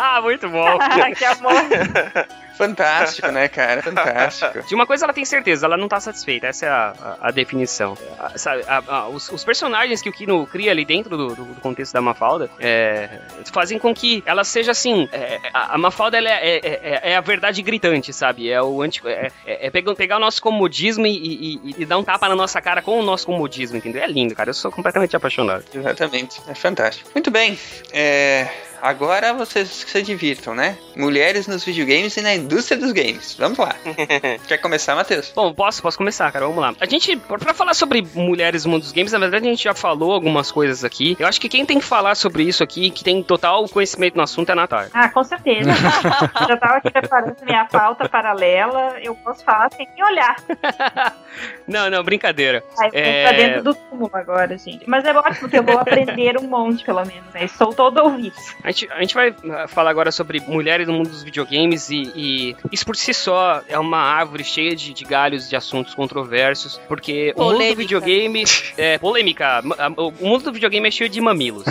[0.02, 0.20] tá.
[0.22, 0.78] Muito bom.
[1.16, 1.52] que amor.
[2.56, 3.82] Fantástico, né, cara?
[3.82, 4.62] Fantástico.
[4.66, 6.46] De uma coisa ela tem certeza, ela não tá satisfeita.
[6.46, 7.96] Essa é a, a- a definição.
[8.18, 11.60] A- sabe, a- a- os, os personagens que o Kino cria ali dentro do, do-
[11.60, 13.08] contexto da Mafalda é,
[13.52, 15.08] fazem com que ela seja assim.
[15.12, 18.48] é, a, a Mafalda ela é, é- é- é a verdade gritante, sabe?
[18.50, 21.84] É o anti, é, é- é pegar, pegar o nosso comodismo e, e- e- e
[21.86, 24.02] dar um tapa na nossa cara com o nosso comodismo, entendeu?
[24.02, 24.50] É lindo, cara.
[24.50, 25.64] Eu sou completamente apaixonado.
[25.74, 26.40] Exatamente.
[26.46, 27.10] É fantástico.
[27.22, 27.56] Muito bem.
[27.92, 28.48] É,
[28.82, 30.76] agora vocês se divirtam, né?
[30.96, 33.34] Mulheres nos videogames e na indústria dos games.
[33.38, 33.74] Vamos lá.
[34.48, 35.32] Quer começar, Matheus?
[35.34, 36.46] Bom, posso, posso começar, cara.
[36.46, 36.74] Vamos lá.
[36.80, 39.72] A gente, pra falar sobre mulheres no mundo dos games, na verdade a gente já
[39.74, 41.16] falou algumas coisas aqui.
[41.18, 44.22] Eu acho que quem tem que falar sobre isso aqui, que tem total conhecimento no
[44.22, 44.90] assunto, é a Natália.
[44.92, 45.70] Ah, com certeza.
[46.48, 48.96] Já tava aqui preparando minha pauta paralela.
[49.00, 50.36] Eu posso falar sem nem olhar.
[51.66, 52.62] Não, não, brincadeira.
[52.78, 53.22] Aí eu É.
[53.22, 54.84] tô pra dentro do túmulo agora, gente.
[54.86, 57.32] Mas é ótimo que eu vou aprender um monte, pelo menos.
[57.32, 57.46] Né?
[57.48, 58.34] Sou todo ouvido.
[58.62, 62.10] A gente, a gente vai ah, falar agora sobre mulheres no mundo dos videogames e,
[62.14, 66.80] e isso por si só é uma árvore cheia de, de galhos de assuntos controversos,
[66.88, 67.76] porque o mundo do Polêmica.
[67.76, 68.44] videogame
[68.76, 69.62] é polêmica.
[69.96, 71.64] O mundo do videogame é cheio de mamilos.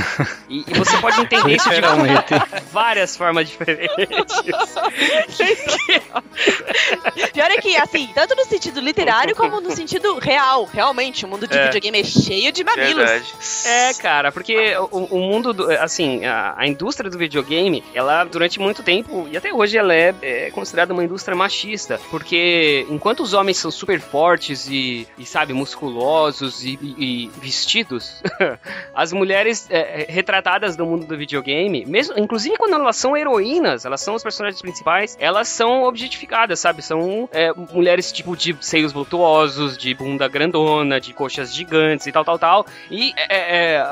[0.47, 1.81] E, e você pode entender isso de
[2.71, 3.91] várias formas diferentes.
[7.33, 10.65] Pior é que, assim, tanto no sentido literário como no sentido real.
[10.71, 11.65] Realmente, o mundo de É.
[11.65, 13.09] videogame é cheio de mamilos.
[13.09, 13.33] Verdade.
[13.65, 18.59] É, cara, porque o, o mundo, do, assim, a, a indústria do videogame, ela durante
[18.59, 23.33] muito tempo, e até hoje ela é, é considerada uma indústria machista, porque enquanto os
[23.33, 28.21] homens são super fortes e, e sabe, musculosos e, e- e vestidos,
[28.93, 33.85] as mulheres é, é, retratadas no mundo do videogame, mesmo, inclusive quando elas são heroínas,
[33.85, 36.81] elas são os personagens principais, elas são objetificadas, sabe?
[36.81, 42.23] São é, mulheres tipo de seios voltuosos, de bunda grandona, de coxas gigantes e tal,
[42.25, 42.65] tal, tal.
[42.89, 43.87] E é, é, é,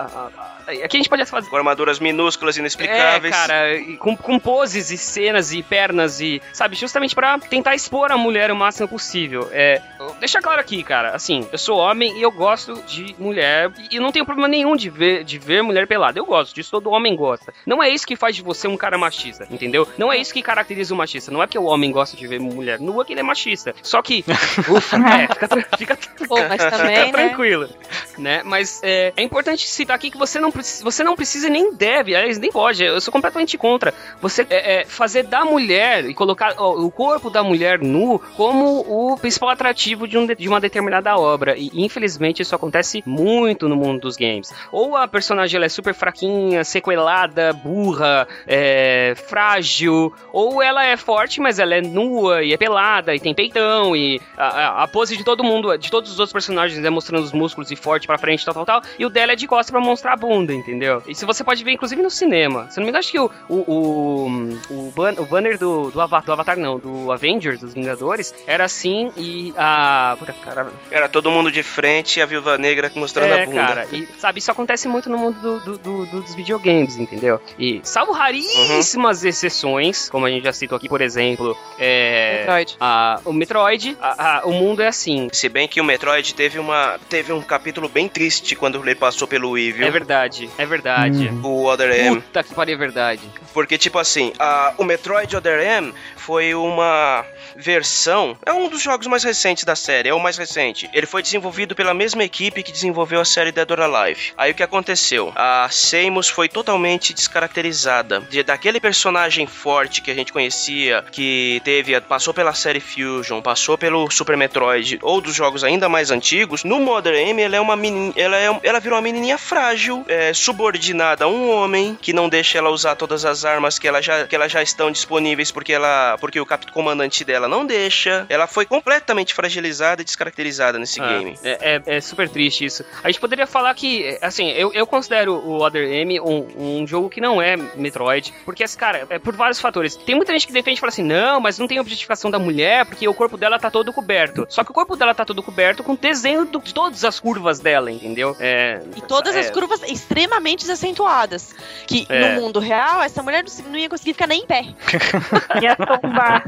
[0.84, 1.50] aqui a gente pode fazer.
[1.50, 3.36] Com armaduras minúsculas, É, inexplicáveis.
[3.36, 8.12] cara, e com, com poses e cenas e pernas e, sabe, justamente pra tentar expor
[8.12, 9.50] a mulher o máximo possível.
[9.52, 9.82] É,
[10.20, 14.02] deixa claro aqui, cara, assim, eu sou homem e eu gosto de mulher e eu
[14.02, 16.20] não tenho problema nenhum de ver, de ver mulher pelada.
[16.20, 17.54] Eu gosto disso, todo homem gosta.
[17.66, 19.88] Não é isso que faz de você um cara machista, entendeu?
[19.98, 21.32] Não é isso que caracteriza o machista.
[21.32, 23.74] Não é porque o homem gosta de ver mulher nua que ele é machista.
[23.82, 24.24] Só que,
[24.70, 27.12] ufa, é, fica, tra- fica Pô, mas Fica também, né?
[27.12, 27.70] tranquilo,
[28.18, 28.42] né?
[28.44, 32.16] Mas é, é importante citar aqui que você não, precisa, você não precisa nem deve,
[32.16, 33.94] aliás, nem pode, eu sou completamente contra.
[34.22, 38.80] Você é, é, fazer da mulher e colocar ó, o corpo da mulher nu como
[38.88, 41.56] o principal atrativo de, um de- uma determinada obra.
[41.58, 44.54] E infelizmente isso acontece muito no mundo dos games.
[44.72, 51.40] Ou a personagem ela é super fraquinha, sequelada, burra, é, frágil, ou ela é forte,
[51.40, 55.24] mas ela é nua e é pelada e tem peitão e a, a- pose de
[55.24, 58.44] todo mundo, de todos os outros personagens é mostrando os músculos e forte pra frente,
[58.46, 61.02] tal, tal, tal, e o dela é de costas pra mostrar a bunda, entendeu?
[61.08, 62.70] Isso você pode ver inclusive no cinema.
[62.70, 65.92] Se eu não me engano, acho que o, o, o, o, ban- o banner do,
[65.92, 70.16] do, Avatar, do Avatar, não, do Avengers, dos Vingadores, era assim e a.
[70.20, 73.62] Puta, cara, Era todo mundo de frente e a viúva negra mostrando é, a bunda.
[73.66, 77.40] cara, e sabe, isso acontece muito no mundo do- do- do- do- dos videogames, entendeu?
[77.58, 82.78] E salvo raríssimas exceções, como a gente já citou aqui, por exemplo, é, Metroid.
[82.80, 85.28] a- o Metroid, a- a- o mundo é assim.
[85.32, 89.28] Se bem que o Metroid teve, uma, teve um capítulo bem triste quando ele passou
[89.28, 89.88] pelo Wii, viu?
[89.88, 91.30] É verdade, é verdade.
[91.44, 92.22] O Other M.
[92.22, 93.22] Puta que pariu, é verdade.
[93.54, 98.38] Porque, tipo assim, a- o Metroid Other M foi uma versão.
[98.46, 100.90] É um dos jogos mais recentes da série, é o mais recente.
[100.94, 104.32] Ele foi desenvolvido pela mesma equipe que desenvolveu a série Dead or Alive.
[104.38, 105.32] Aí o que aconteceu?
[105.36, 108.22] A Samus foi totalmente descaracterizada.
[108.22, 113.78] De, daquele personagem forte que a gente conhecia, que teve, passou pela série Fusion, passou
[113.78, 117.76] pelo Super Metroid, ou dos jogos ainda mais antigos, no Mother M ela é uma
[117.76, 122.28] menina, ela, é, ela virou uma menininha frágil, é, subordinada a um homem que não
[122.30, 125.74] deixa ela usar todas as armas que ela já, que ela já estão disponíveis porque
[125.74, 128.26] ela, porque o capitão comandante dela não deixa.
[128.30, 131.38] Ela foi completamente sexualizada e descaracterizada nesse Ah, game.
[131.44, 132.84] É, é- é super triste isso.
[133.04, 136.48] A gente poderia falar que, assim, eu, eu considero o Other M um,
[136.82, 139.96] um jogo que não é Metroid, porque, esse cara, é por vários fatores.
[139.96, 142.86] Tem muita gente que defende e fala assim, não, mas não tem objetificação da mulher,
[142.86, 144.46] porque o corpo dela tá todo coberto.
[144.50, 147.92] Só que o corpo dela tá todo coberto com desenho de todas as curvas dela,
[147.92, 148.36] entendeu?
[148.40, 151.54] É, E todas as é, curvas extremamente acentuadas.
[151.86, 152.30] Que É.
[152.36, 154.66] no mundo real, essa mulher não, ia conseguir ficar nem em pé.
[155.62, 156.44] Ia tombar.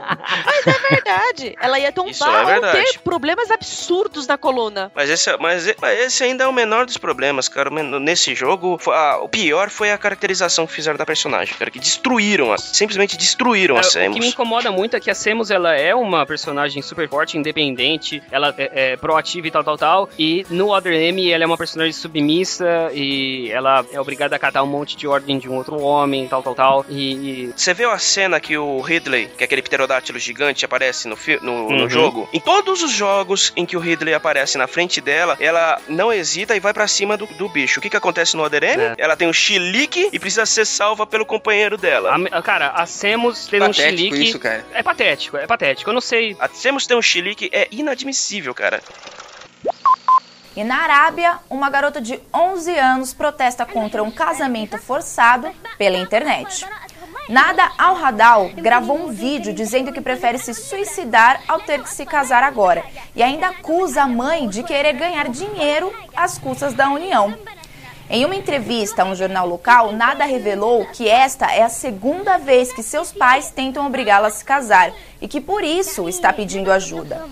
[0.45, 1.55] Mas é verdade.
[1.61, 4.91] Ela ia tombar é ou ter problemas absurdos na coluna.
[4.95, 7.69] Mas esse, mas, mas esse ainda é o menor dos problemas, cara.
[7.99, 11.69] Nesse jogo, ah, o pior foi a caracterização que fizeram da personagem, cara.
[11.69, 14.27] Que destruíram, a- simplesmente destruíram a É, o que me Samus.
[14.27, 18.91] incomoda muito é que a Samus ela é uma personagem super forte, independente, ela é,
[18.93, 20.09] é proativa e tal, tal, tal.
[20.17, 24.63] E no Other M ela é uma personagem submissa e ela é obrigada a acatar
[24.63, 26.85] um monte de ordem de um outro homem, tal, tal, tal.
[26.89, 31.17] E, Você viu a cena que o Ridley, que é aquele pterodátilo gigante, aparece no,
[31.41, 31.89] no, no Uhum.
[31.89, 32.29] jogo?
[32.33, 36.55] Em todos os jogos em que o Ridley aparece na frente dela, ela não hesita
[36.55, 37.79] e vai pra cima do, do bicho.
[37.79, 38.81] O que que acontece no Other M?
[38.81, 38.95] É.
[38.97, 42.15] Ela tem um chilique e precisa ser salva pelo companheiro dela.
[42.31, 44.23] a- cara, a Samus teve um chilique.
[44.23, 44.65] isso, cara.
[44.73, 45.89] É patético, é patético.
[45.89, 46.35] Eu não sei.
[46.39, 48.81] A Samus ter um chilique é inadmissível, cara.
[50.55, 56.67] E na Arábia, uma garota de 11 anos protesta contra um casamento forçado pela internet.
[57.29, 62.43] Nada Al-Hadal gravou um vídeo dizendo que prefere se suicidar ao ter que se casar
[62.43, 62.83] agora
[63.15, 67.33] e ainda acusa a mãe de querer ganhar dinheiro às custas da união.
[68.09, 72.73] Em uma entrevista a um jornal local, Nada revelou que esta é a segunda vez
[72.73, 77.25] que seus pais tentam obrigá-la a se casar e que por isso está pedindo ajuda.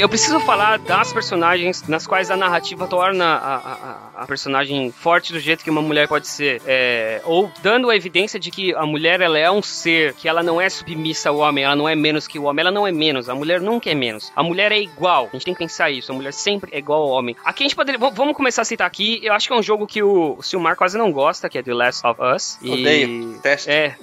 [0.00, 5.30] Eu preciso falar das personagens nas quais a narrativa torna a, a- a- personagem forte
[5.30, 6.62] do jeito que uma mulher pode ser.
[6.66, 10.42] É, ou dando a evidência de que a mulher ela é um ser, que ela
[10.42, 12.92] não é submissa ao homem, ela não é menos que o homem, ela não é
[12.92, 13.28] menos.
[13.28, 14.32] A mulher nunca é menos.
[14.34, 15.26] A mulher é igual.
[15.28, 16.10] A gente tem que pensar isso.
[16.12, 17.36] A mulher sempre é igual ao homem.
[17.44, 17.98] Aqui a gente poderia.
[17.98, 19.20] Vamos começar a citar aqui.
[19.22, 21.74] Eu acho que é um jogo que o, Silmar quase não gosta, que é The
[21.74, 22.58] Last of Us.
[22.62, 23.38] E- Odeio.
[23.42, 23.70] Teste.
[23.70, 23.94] É.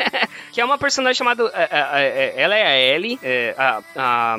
[0.52, 1.50] que é uma personagem chamada.
[1.54, 3.18] é, é, é, ela é a Ellie.
[3.22, 4.36] é, a- a-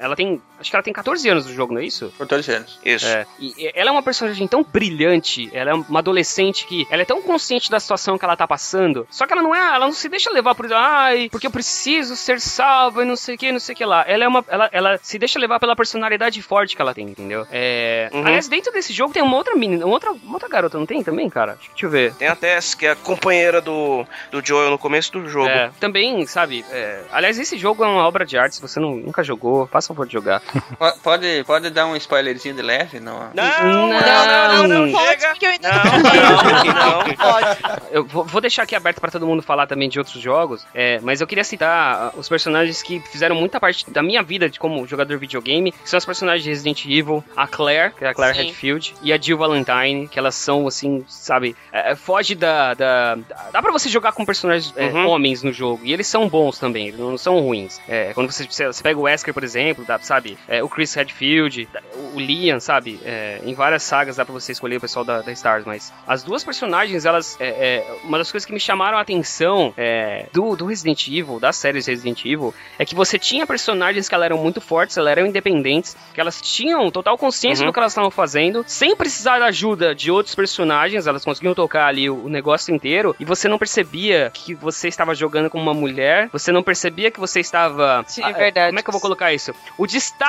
[0.00, 0.42] ela tem.
[0.60, 2.12] Acho que ela tem 14 anos no jogo, não é isso?
[2.18, 2.78] 14 anos.
[2.84, 3.06] Isso.
[3.06, 7.04] É, e ela é uma personagem tão brilhante, ela é uma adolescente que ela é
[7.04, 9.92] tão consciente da situação que ela tá passando, só que ela não é, ela não
[9.92, 13.52] se deixa levar por ai, porque eu preciso ser salva e não sei o que,
[13.52, 14.04] não sei o que lá.
[14.06, 17.46] Ela é uma ela, ela se deixa levar pela personalidade forte que ela tem, entendeu?
[17.50, 18.24] É, Uhum.
[18.26, 21.02] aliás, dentro desse jogo tem uma outra menina, uma outra, uma outra garota, não tem
[21.02, 21.58] também, cara?
[21.70, 22.14] Deixa eu ver.
[22.14, 25.48] Tem a Tess, que é a companheira do, do Joel no começo do jogo.
[25.48, 26.64] É, também, sabe?
[26.70, 28.56] é, aliás, esse jogo é uma obra de arte.
[28.56, 30.40] Se você não, nunca jogou, faça o favor de jogar.
[30.78, 33.00] Po- Pode, pode dar um spoilerzinho de leve?
[33.00, 33.30] Não.
[33.34, 37.14] Não, não, não, não, Pode, porque eu ainda Não, não.
[37.16, 37.58] Pode.
[37.90, 41.20] Eu vou, deixar aqui aberto pra todo mundo falar também de outros jogos, é, mas
[41.20, 44.86] eu queria citar ah, os personagens que fizeram muita parte da minha vida de como
[44.86, 48.14] jogador de videogame, que são os personagens de Resident Evil, a Claire, que é a
[48.14, 48.44] Claire Sim.
[48.44, 53.16] Redfield, e a Jill Valentine, que elas são, assim, sabe, é, é, foge da, da...
[53.52, 55.06] Dá pra você jogar com personagens é, Uhum.
[55.08, 57.78] homens no jogo, e eles são bons também, eles não são ruins.
[57.88, 60.94] É, quando você, você você pega o Wesker, por exemplo, dá, sabe, é, o Chris
[60.94, 61.68] Redfield,
[62.14, 65.32] o Liam, sabe, é, em várias sagas dá pra você escolher o pessoal da, da
[65.32, 69.00] Stars, mas as duas personagens, elas, é, é, uma das coisas que me chamaram a
[69.00, 74.08] atenção é, do, do Resident Evil, das séries Resident Evil, é que você tinha personagens
[74.08, 77.70] que elas eram muito fortes, elas eram independentes, que elas tinham total consciência Uhum.
[77.70, 81.86] do que elas estavam fazendo, sem precisar da ajuda de outros personagens, elas conseguiam tocar
[81.86, 85.74] ali o, o negócio inteiro, e você não percebia que você estava jogando com uma
[85.74, 88.04] mulher, você não percebia que você estava...
[88.06, 88.68] Sim, é verdade.
[88.68, 89.54] Como é que eu vou colocar isso?
[89.76, 90.27] O destaque,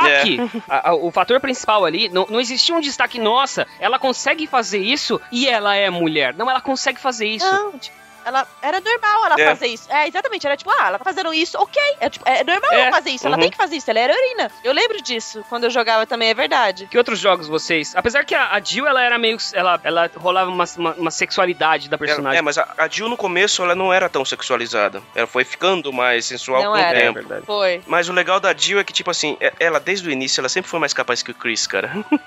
[0.67, 4.79] a- a- o fator principal ali, não, não existia um destaque, nossa, ela consegue fazer
[4.79, 6.33] isso e ela é mulher.
[6.35, 7.45] Não, ela consegue fazer isso.
[7.51, 7.95] Não, tipo,
[8.29, 9.45] ela era normal ela É.
[9.47, 9.91] fazer isso.
[9.91, 10.45] É, exatamente.
[10.47, 11.81] Era tipo, ah, ela tá fazendo isso, ok.
[11.99, 13.27] É, tipo, é normal É, ela fazer isso.
[13.27, 13.41] Ela uhum.
[13.41, 13.89] tem que fazer isso.
[13.89, 14.51] Ela é heroína.
[14.63, 16.87] Eu lembro disso quando eu jogava também, é verdade.
[16.87, 17.93] Que outros jogos vocês.
[17.95, 19.37] Apesar que a, a Jill, ela era meio.
[19.53, 22.39] Ela, ela rolava uma, uma, uma sexualidade da personagem.
[22.39, 25.01] É, mas a, a Jill no começo ela não era tão sexualizada.
[25.15, 26.97] Ela foi ficando mais sensual Não com era.
[26.97, 27.13] o É tempo.
[27.19, 27.45] verdade.
[27.45, 27.81] Foi.
[27.87, 30.49] Mas o legal da Jill é que, tipo assim, é- ela desde o início, ela
[30.49, 31.91] sempre foi mais capaz que o Chris, cara.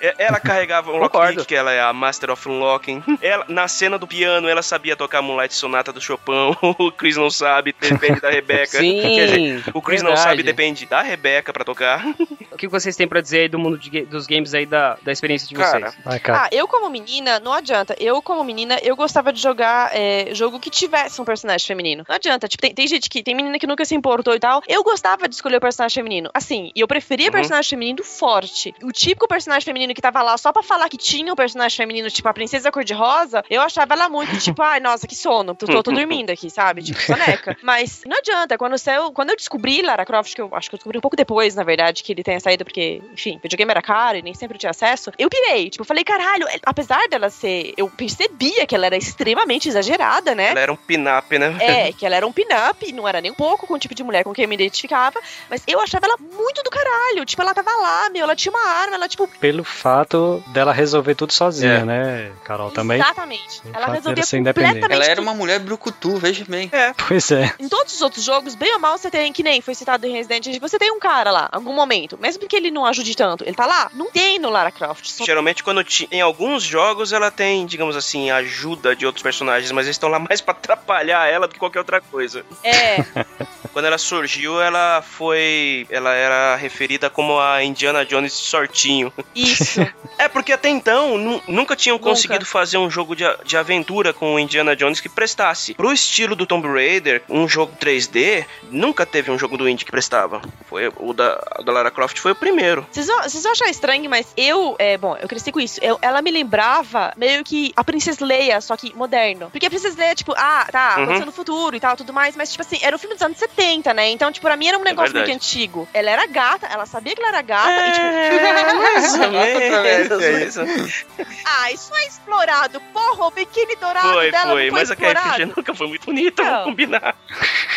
[0.00, 3.02] É- ela carregava um lockpick, que ela é a Master of Unlocking.
[3.20, 6.56] Ela, na cena do piano, ela sabia tocar Moonlight Sonata do Chopin.
[6.78, 8.78] O Chris não sabe, depende da Rebeca.
[8.78, 10.28] Sim, Quer dizer, o Chris não verdade.
[10.30, 12.04] sabe, depende da Rebeca pra tocar.
[12.52, 15.12] O que vocês têm pra dizer aí do mundo de dos games aí, da, da
[15.12, 16.22] experiência de Cara, vocês?
[16.28, 17.94] Ah, eu como menina, não adianta.
[17.98, 22.04] Eu como menina, eu gostava de jogar é, jogo que tivesse um personagem feminino.
[22.08, 22.48] Não adianta.
[22.48, 24.62] Tipo, tem, tem gente que tem menina que nunca se importou e tal.
[24.68, 26.30] Eu gostava de escolher o personagem feminino.
[26.34, 27.32] Assim, e eu preferia Uhum.
[27.32, 28.74] personagem feminino forte.
[28.82, 32.10] O típico personagem feminino que tava lá só pra falar que tinha um personagem feminino,
[32.10, 35.54] tipo a princesa cor-de-rosa, eu achava ela muito, tipo, ai, nossa, que sono.
[35.54, 36.82] Tô, tô, tô dormindo aqui, sabe?
[36.82, 37.56] Tipo, soneca.
[37.62, 38.56] Mas não adianta.
[38.56, 41.16] Quando, eu, quando eu descobri Lara Croft, que eu acho que eu descobri um pouco
[41.16, 44.56] depois, na verdade, que ele tenha saído, porque, enfim, videogame era caro e nem sempre
[44.56, 45.70] eu tinha acesso, eu pirei.
[45.70, 47.74] Tipo, eu falei, caralho, apesar dela ser.
[47.76, 50.50] Eu percebia que ela era extremamente exagerada, né?
[50.50, 51.56] Ela era um pin-up, né?
[51.60, 54.02] É, que ela era um pin-up, não era nem um pouco com o tipo de
[54.02, 57.24] mulher com quem eu me identificava, mas eu achava ela muito do caralho.
[57.24, 61.14] Tipo, ela tava lá, meu, ela tinha uma arma, ela, tipo, Pelo fato dela resolver
[61.14, 61.84] tudo sozinha, É.
[61.84, 62.70] né, Carol?
[62.70, 62.98] Também.
[62.98, 63.62] exatamente.
[63.72, 64.65] Ela resolvia ser independente.
[64.68, 66.68] Completamente Ela era uma mulher brucutu, veja bem.
[66.72, 66.92] É.
[67.08, 67.52] Pois é.
[67.58, 70.12] Em todos os outros jogos, bem ou mal, você tem, que nem foi citado em
[70.12, 73.44] Resident Evil, você tem um cara lá, algum momento, mesmo que ele não ajude tanto,
[73.44, 73.90] ele tá lá?
[73.94, 75.06] Não tem no Lara Croft.
[75.08, 79.86] Só Geralmente, quando em alguns jogos ela tem, digamos assim, ajuda de outros personagens, mas
[79.86, 82.44] eles estão lá mais pra atrapalhar ela do que qualquer outra coisa.
[82.62, 83.04] É,
[83.72, 85.86] Quando ela surgiu, ela foi.
[85.90, 89.12] Ela era referida como a Indiana Jones sortinho.
[89.34, 89.80] isso.
[90.18, 92.08] É, porque até então nu- nunca tinham Nunca.
[92.08, 95.74] conseguido fazer um jogo de, a- de aventura com o Indiana Jones que prestasse.
[95.74, 99.90] Pro estilo do Tomb Raider, um jogo 3D, nunca teve um jogo do Indy que
[99.90, 100.40] prestava.
[100.68, 102.86] Foi o da, o da Lara Croft foi o primeiro.
[102.90, 105.78] Vocês vão, achar estranho, mas eu, é, bom, eu cresci com isso.
[105.82, 109.50] Eu- ela me lembrava meio que a Princesa Leia, só que moderno.
[109.50, 111.02] Porque a Princesa Leia, tipo, ah, tá, Uhum.
[111.04, 113.38] aconteceu no futuro e tal, tudo mais, mas, tipo assim, era um filme dos anos
[113.38, 114.08] 70, né?
[114.10, 115.88] Então, tipo, pra mim era um negócio meio que antigo.
[115.92, 118.30] Ela era gata, ela sabia que ela era gata, e, tipo, É,
[118.74, 120.32] mais ou menos, Controversia aí.
[120.32, 121.04] mais ou menos.
[121.44, 122.80] ah, isso é explorado.
[122.92, 126.50] Porra, o biquíni dourado Foi, dela foi, mas a KFG nunca foi muito bonita, Não.
[126.50, 127.16] vamos combinar.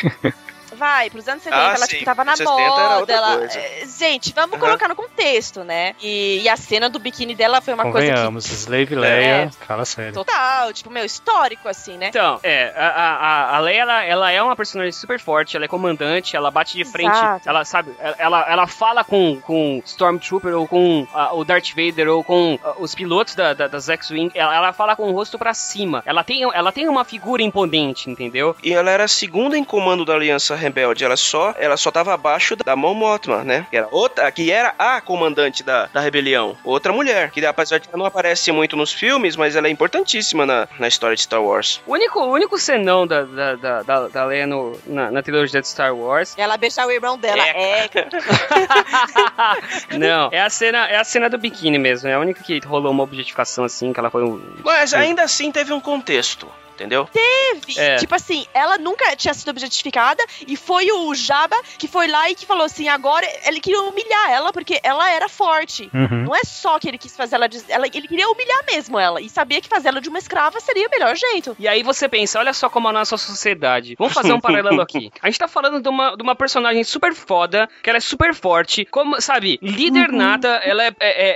[0.79, 1.87] Vai, pros anos 70, Ah, ela sim.
[1.87, 2.99] tipo, tava na 60 era moda.
[2.99, 3.37] outra Ela...
[3.37, 3.59] coisa.
[3.59, 4.59] é, Gente, vamos Aham.
[4.65, 5.93] colocar no contexto, né?
[6.01, 9.83] E, e a cena do biquíni dela foi uma coisa que Convenhamos, Slave Leia, fala
[9.85, 10.13] sério.
[10.13, 12.07] Total, tipo, meu, histórico, assim, né?
[12.07, 15.67] Então, é, a, a, a Leia, ela, ela é uma personagem super forte, ela é
[15.67, 17.49] comandante, ela bate de frente, Exato.
[17.49, 22.23] ela sabe, ela, ela fala com, com Stormtrooper ou com ah, o Darth Vader ou
[22.23, 25.53] com ah, os pilotos da, da, das X-Wing, ela, ela fala com o rosto pra
[25.53, 28.55] cima, ela tem, ela tem uma figura imponente, entendeu?
[28.63, 30.68] E ela era a segunda em comando da Aliança Rebelde.
[31.03, 33.65] Ela só, ela só tava abaixo da Mon Mothma, né?
[33.69, 36.57] Que era outra, que era a comandante da, da rebelião.
[36.63, 40.45] Outra mulher, que apesar de ela não aparece muito nos filmes, mas ela é importantíssima
[40.45, 41.81] na, na história de Star Wars.
[41.87, 45.61] O único, o único senão da, da, da, da, da Leia no, na, na trilogia
[45.61, 47.41] de Star Wars Ela beijar o irmão dela.
[47.41, 47.89] É, É,
[49.97, 52.09] Não, é a cena, é a cena do biquíni mesmo.
[52.09, 54.41] É a única que rolou uma objetificação assim, que ela foi um.
[54.63, 56.47] Mas ainda assim teve um contexto,
[56.79, 57.07] entendeu?
[57.11, 57.79] teve.
[57.79, 57.95] É.
[57.97, 62.35] Tipo assim, ela nunca tinha sido objetificada e foi o Jabba que foi lá e
[62.35, 65.89] que falou assim: agora ele queria humilhar ela porque ela era forte.
[65.93, 66.25] Uhum.
[66.25, 67.85] Não é só que ele quis fazer ela, des- ela.
[67.87, 70.91] Ele queria humilhar mesmo ela e sabia que fazer ela de uma escrava seria o
[70.91, 71.55] melhor jeito.
[71.59, 73.95] E aí você pensa, olha só como a nossa sociedade.
[73.97, 75.11] Vamos fazer um paralelo aqui.
[75.21, 78.33] A gente tá falando de uma, de uma personagem super foda, que ela é super
[78.33, 81.29] forte, como, sabe, líder nata, ela é, é-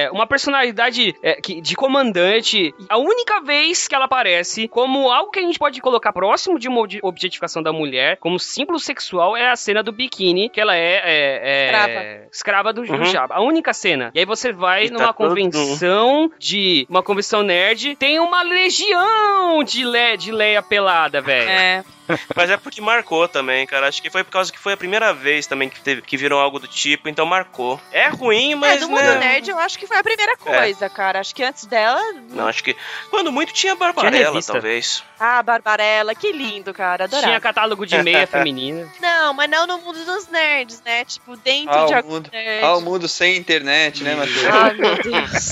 [0.00, 2.74] é- é uma personalidade é, que- de comandante.
[2.88, 6.68] A única vez que ela aparece como algo que a gente pode colocar próximo de
[6.68, 10.74] uma obje- objetificação da mulher, como símbolo sexual, é a cena do biquíni, que ela
[10.76, 12.28] é, é- é Escrava.
[12.32, 13.04] escrava do, do Uhum.
[13.04, 13.34] Jabba.
[13.36, 14.10] A única cena.
[14.14, 18.42] E aí você vai E tá numa todo- convenção de uma convenção nerd, tem uma
[18.42, 21.48] legião de, le, de Leia pelada, velho.
[21.48, 21.84] É.
[22.34, 23.88] Mas é porque marcou também, cara.
[23.88, 26.38] Acho que foi por causa que foi a primeira vez também que, teve, que viram
[26.38, 27.80] algo do tipo, então marcou.
[27.92, 29.18] É ruim, É, mas do mundo né?
[29.18, 31.20] nerd eu acho que foi a primeira coisa, cara.
[31.20, 32.00] Acho que antes dela.
[32.30, 32.76] Não, acho que.
[33.10, 34.52] Quando muito tinha Barbarella, revista.
[34.52, 35.02] talvez.
[35.18, 37.04] Ah, Barbarella, que lindo, cara.
[37.04, 37.26] Adorava.
[37.28, 38.90] Tinha catálogo de meia feminina.
[39.00, 41.04] Não, mas não no mundo dos nerds, né?
[41.04, 42.64] Tipo, dentro Ah, de o algum mundo, nerd.
[42.64, 44.44] ah, o mundo sem internet, né, Matheus?
[44.46, 45.50] Ai, meu Deus.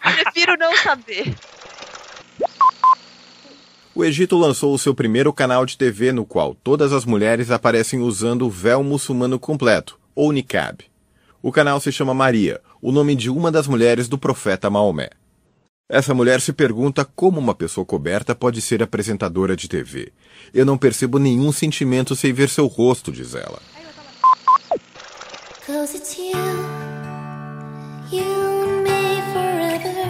[0.24, 1.34] Prefiro não saber.
[4.00, 8.00] O Egito lançou o seu primeiro canal de TV no qual todas as mulheres aparecem
[8.00, 10.86] usando o véu muçulmano completo, ou niqab.
[11.42, 15.10] O canal se chama Maria, o nome de uma das mulheres do profeta Maomé.
[15.86, 20.14] Essa mulher se pergunta como uma pessoa coberta pode ser apresentadora de TV.
[20.54, 23.60] Eu não percebo nenhum sentimento sem ver seu rosto, diz ela.
[25.66, 26.32] Cause it's you,
[28.10, 30.09] you and me forever.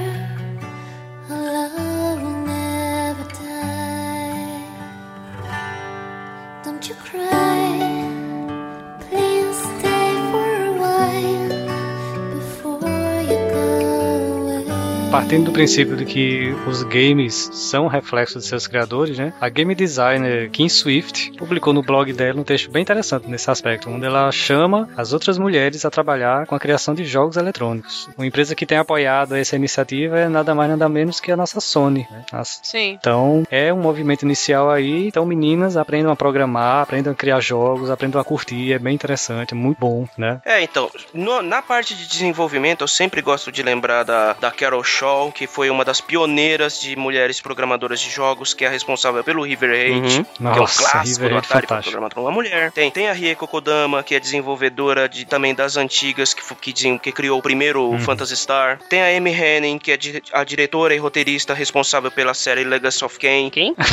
[15.20, 19.34] Partindo do princípio de que os games são reflexos de seus criadores, né?
[19.38, 23.90] A game designer Kim Swift publicou no blog dela um texto bem interessante nesse aspecto,
[23.90, 28.08] onde ela chama as outras mulheres a trabalhar com a criação de jogos eletrônicos.
[28.16, 31.60] Uma empresa que tem apoiado essa iniciativa é nada mais nada menos que a nossa
[31.60, 32.06] Sony.
[32.10, 32.24] Né?
[32.32, 32.96] As- Sim.
[32.98, 35.08] Então é um movimento inicial aí.
[35.08, 38.72] Então meninas aprendam a programar, aprendam a criar jogos, aprendam a curtir.
[38.72, 40.40] É bem interessante, é muito bom, né?
[40.46, 44.82] É, então, no- na parte de desenvolvimento, eu sempre gosto de lembrar da, da Carol
[44.82, 49.22] Shaw, que foi uma das pioneiras de mulheres programadoras de jogos, que é a responsável
[49.24, 50.24] pelo River Raid, Uhum.
[50.24, 51.82] que é um Nossa, clássico River do Raid Atari fantástico.
[51.90, 52.70] programado por uma mulher.
[52.72, 56.98] Tem, tem a Rieko Kodama, que é desenvolvedora de, também das antigas, que, que, desen-
[56.98, 57.98] que criou o primeiro Uhum.
[58.00, 58.78] Phantasy Star.
[58.88, 63.04] Tem a Amy Henning, que é di- a diretora e roteirista responsável pela série Legacy
[63.04, 63.50] of Kain.
[63.50, 63.74] Quem?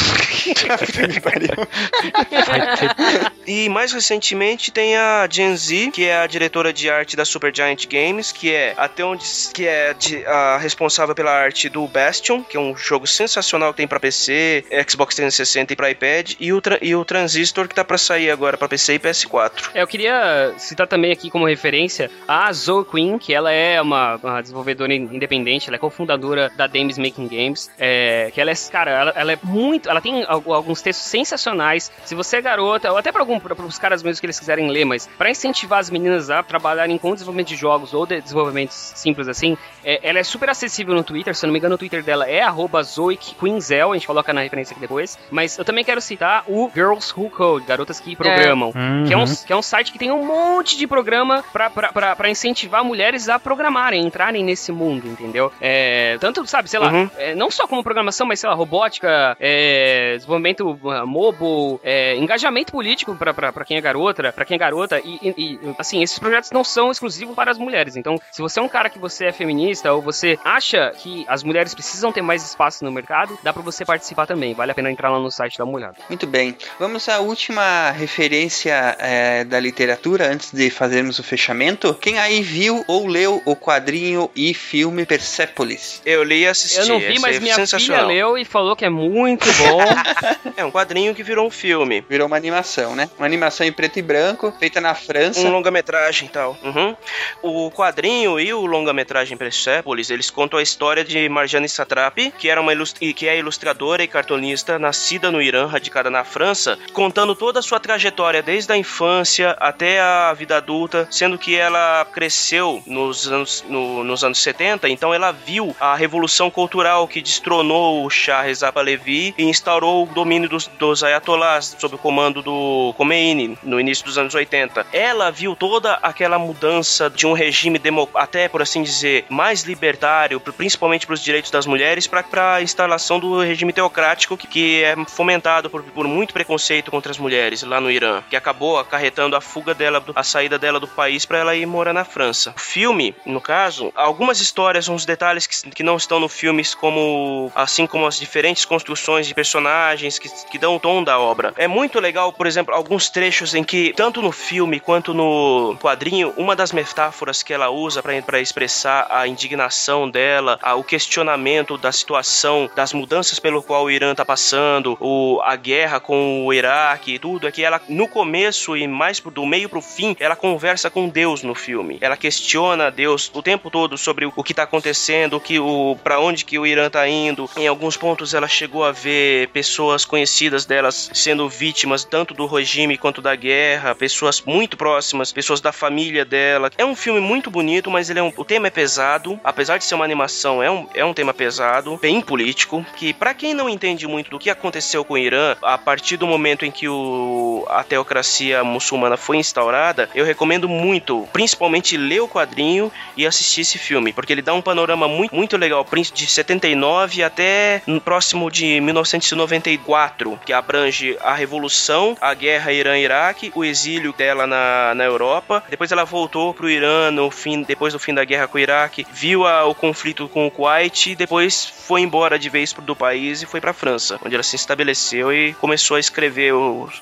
[3.46, 7.86] E mais recentemente tem a Gen Z, que é a diretora de arte da Supergiant
[7.90, 9.24] Games, que é até onde
[9.54, 13.78] que é de- a responsável pela arte do Bastion, que é um jogo sensacional que
[13.78, 17.84] tem pra PC, Xbox 360 e pra iPad, e o, e o Transistor que tá
[17.84, 19.70] pra sair agora pra PC e PS4.
[19.74, 24.16] É, eu queria citar também aqui como referência a Zoe Quinn, que ela é uma,
[24.16, 28.54] uma desenvolvedora in- independente, ela é cofundadora da Dames Making Games, é, que ela é,
[28.72, 31.92] cara, ela, ela é muito, ela tem al- alguns textos sensacionais.
[32.06, 34.86] Se você é garota, ou até para para os caras mesmo que eles quiserem ler,
[34.86, 39.28] mas para incentivar as meninas a trabalharem com desenvolvimento de jogos ou de desenvolvimentos simples
[39.28, 42.04] assim, é, ela é super acessível no Twitter, se eu não me engano o Twitter
[42.04, 45.84] dela é arroba Zoe Quinzel, a gente coloca na referência aqui depois, mas eu também
[45.84, 48.72] quero citar o Girls Who Code, garotas que programam,
[49.08, 49.36] que é um Uhum.
[49.46, 54.06] que é um site que tem um monte de programa pra incentivar mulheres a programarem,
[54.06, 55.52] entrarem nesse mundo, entendeu?
[55.62, 57.10] É, tanto, sabe, sei lá, Uhum.
[57.18, 62.72] é, não só como programação, mas sei lá, robótica, é, desenvolvimento uh, mobile, é, engajamento
[62.72, 66.52] político pra quem é garota, para quem é garota, e, e- e, assim, esses projetos
[66.52, 67.96] não são exclusivos para as mulheres.
[67.96, 71.44] Então, se você é um cara que você é feminista ou você acha que as
[71.44, 74.54] mulheres precisam ter mais espaço no mercado, dá pra você participar também.
[74.54, 75.96] Vale a pena entrar lá no site e dar uma olhada.
[76.10, 76.56] Muito bem.
[76.80, 81.94] Vamos à última referência eh, da literatura antes de fazermos o fechamento.
[81.96, 86.02] Quem aí viu ou leu o quadrinho e filme Persepolis?
[86.06, 86.80] Eu li e assisti.
[86.80, 89.82] Eu não vi, mas é minha filha leu e falou que é muito bom.
[90.56, 92.04] É um quadrinho que virou um filme.
[92.10, 93.08] Virou uma animação, né?
[93.18, 95.42] Uma animação em preto e branco, feita na França.
[95.42, 96.58] Um longa-metragem e tal.
[96.64, 96.96] Uhum.
[97.44, 102.62] O quadrinho e o longa-metragem Persepolis, eles contam a história de Marjane Satrapi, que, era
[102.62, 102.72] uma
[103.14, 107.80] que é ilustradora e cartunista nascida no Irã, radicada na França, contando toda a sua
[107.80, 114.04] trajetória desde a infância até a vida adulta, sendo que ela cresceu nos anos, no-
[114.04, 119.34] nos anos 70, então ela viu a revolução cultural que destronou o Shah Reza Pahlavi
[119.38, 124.18] e instaurou o domínio dos, dos ayatollahs sob o comando do Khomeini no início dos
[124.18, 124.86] anos 80.
[124.94, 127.80] Ela viu toda aquela mudança de um regime
[128.14, 133.20] até por assim dizer mais libertário, principalmente para os direitos das mulheres, para a instalação
[133.20, 137.80] do regime teocrático que, que é fomentado por, por muito preconceito contra as mulheres lá
[137.80, 141.56] no Irã, que acabou acarretando a fuga dela, a saída dela do país para ela
[141.56, 142.54] ir morar na França.
[142.56, 147.52] O filme, no caso, algumas histórias, uns detalhes que, que não estão no filme, como
[147.56, 151.54] assim como as diferentes construções de personagens que, que dão o tom da obra.
[151.58, 156.34] É muito legal, por exemplo, alguns trechos em que, tanto no filme quanto no quadrinho,
[156.38, 161.92] uma das metáforas que ela usa para expressar a indignação dela, a- o questionamento da
[161.92, 167.16] situação, das mudanças pelo qual o Irã tá passando, o, a guerra com o Iraque
[167.16, 170.90] e tudo, é que ela, no começo e mais do meio pro fim, ela conversa
[170.90, 171.98] com Deus no filme.
[172.02, 175.98] Ela questiona Deus o tempo todo sobre o, o que tá acontecendo, o que o
[176.04, 177.50] para onde que o Irã tá indo.
[177.58, 182.98] Em alguns pontos ela chegou a ver pessoas conhecidas delas sendo vítimas tanto do regime
[182.98, 186.70] quanto da guerra, pessoas muito próximas, pessoas da família dela.
[186.78, 189.84] É um filme muito bonito, mas ele é um, o tema é pesado, apesar de
[189.84, 193.70] ser uma animação, é um, é um tema pesado, bem político, que pra quem não
[193.70, 197.66] entende muito do que aconteceu com o Irã, a partir do momento em que o,
[197.70, 203.78] a teocracia muçulmana foi instaurada, eu recomendo muito, principalmente ler o quadrinho e assistir esse
[203.78, 210.40] filme, porque ele dá um panorama muito, muito legal, de 79 até próximo de 1994,
[210.46, 215.64] que abrange a revolução, a guerra Irã-Iraque, o exílio dela na, na Europa.
[215.70, 219.06] Depois ela voltou pro Irã no fim, depois do fim da guerra com o Iraque,
[219.12, 223.42] viu a- o conflito com o Kuwait, e depois foi embora de vez do país
[223.42, 226.54] e foi pra França, onde ela se estabeleceu e começou a escrever,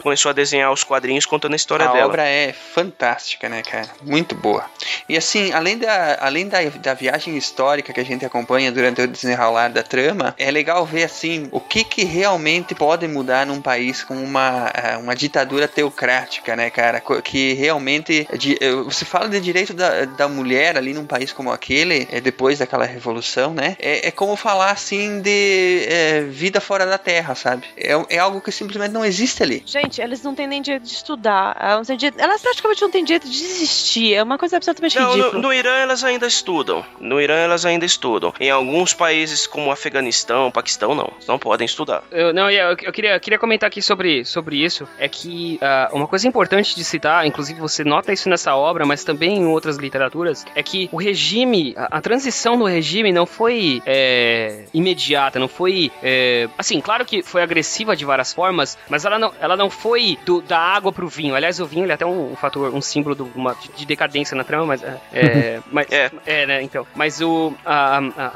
[0.02, 2.06] começou a desenhar os quadrinhos contando a história a dela.
[2.08, 3.90] obra é fantástica, né, cara?
[4.02, 4.66] Muito boa.
[5.10, 9.08] E assim, além da, além da, da viagem histórica que a gente acompanha durante o
[9.08, 14.04] desenrolar da trama, é legal ver assim o que que realmente pode mudar num país
[14.04, 17.02] com uma, eh, uma ditadura teocrática, né, cara?
[17.24, 21.52] Que realmente de- eh, você fala de direito da, da mulher ali num país como
[21.52, 23.76] aquele, eh, depois daquela evolução, né?
[23.80, 27.66] É, é como falar assim de é, vida fora da Terra, sabe?
[27.78, 29.64] É, é algo que simplesmente não existe ali.
[29.66, 31.56] Gente, eles não têm nem direito de estudar.
[31.60, 34.14] Elas, não têm direito- elas praticamente não têm direito de existir.
[34.14, 35.42] É uma coisa absolutamente Não, no, ridícula.
[35.42, 36.86] no Irã elas ainda estudam.
[37.00, 38.34] No Irã elas ainda estudam.
[38.40, 41.12] Em alguns países como Afeganistão, Paquistão, não.
[41.28, 42.04] Não podem estudar.
[42.12, 44.88] Eu, não, eu, eu queria, queria comentar aqui sobre, sobre isso.
[45.00, 49.04] É que ah, uma coisa importante de citar, inclusive você nota isso nessa obra, mas
[49.04, 53.82] também em outras literaturas, é que o regime, a, a transição no regime não foi
[53.86, 55.92] é, imediata, não foi.
[56.04, 60.18] é, assim, claro que foi agressiva de várias formas, mas ela não, ela não foi
[60.26, 61.36] do- da água pro vinho.
[61.36, 63.86] Aliás, o vinho ele é até um, um fator, um símbolo do- uma- de, de
[63.86, 64.84] decadência na trama, mas.
[64.84, 66.46] É, é, mas é.
[66.46, 66.62] né?
[66.62, 66.86] Então.
[66.96, 67.54] Mas o.
[67.66, 68.32] a- a-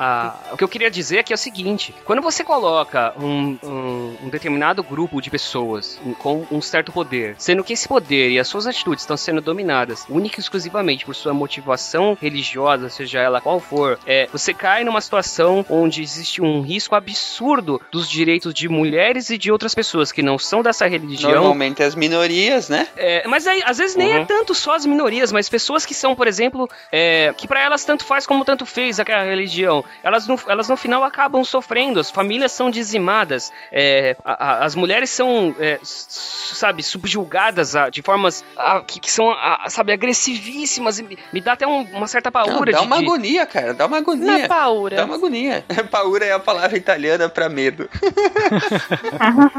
[0.51, 3.57] a- o que eu queria dizer é que é o seguinte: quando você coloca um,
[3.63, 8.39] um- um determinado grupo de pessoas com um certo poder, sendo que esse poder e
[8.39, 13.41] as suas atitudes estão sendo dominadas única e exclusivamente por sua motivação religiosa, seja ela
[13.41, 18.67] qual for, é, você cai numa situação onde existe um risco absurdo dos direitos de
[18.67, 21.31] mulheres e de outras pessoas que não são dessa religião.
[21.31, 22.85] Normalmente as minorias, né?
[22.97, 24.21] É, mas aí, às vezes nem Uhum.
[24.23, 27.85] é tanto só as minorias, mas pessoas que são, por exemplo, é, que pra elas
[27.85, 29.83] tanto faz como tanto fez aquela religião.
[30.03, 34.75] Elas no, elas no final acabam sofrendo, as famílias são dizimadas, é, a- a- as
[34.75, 40.99] mulheres são, é, sabe, subjugadas a- de formas a, que, que são, a- sabe, agressivíssimas.
[40.99, 43.73] E me, dá até um- uma certa Não, paura dá de, uma de- agonia, cara.
[43.73, 44.48] Dá uma agonia.
[44.49, 44.95] É paura.
[44.95, 45.63] Dá uma agonia.
[45.91, 47.87] paura é a palavra italiana pra medo.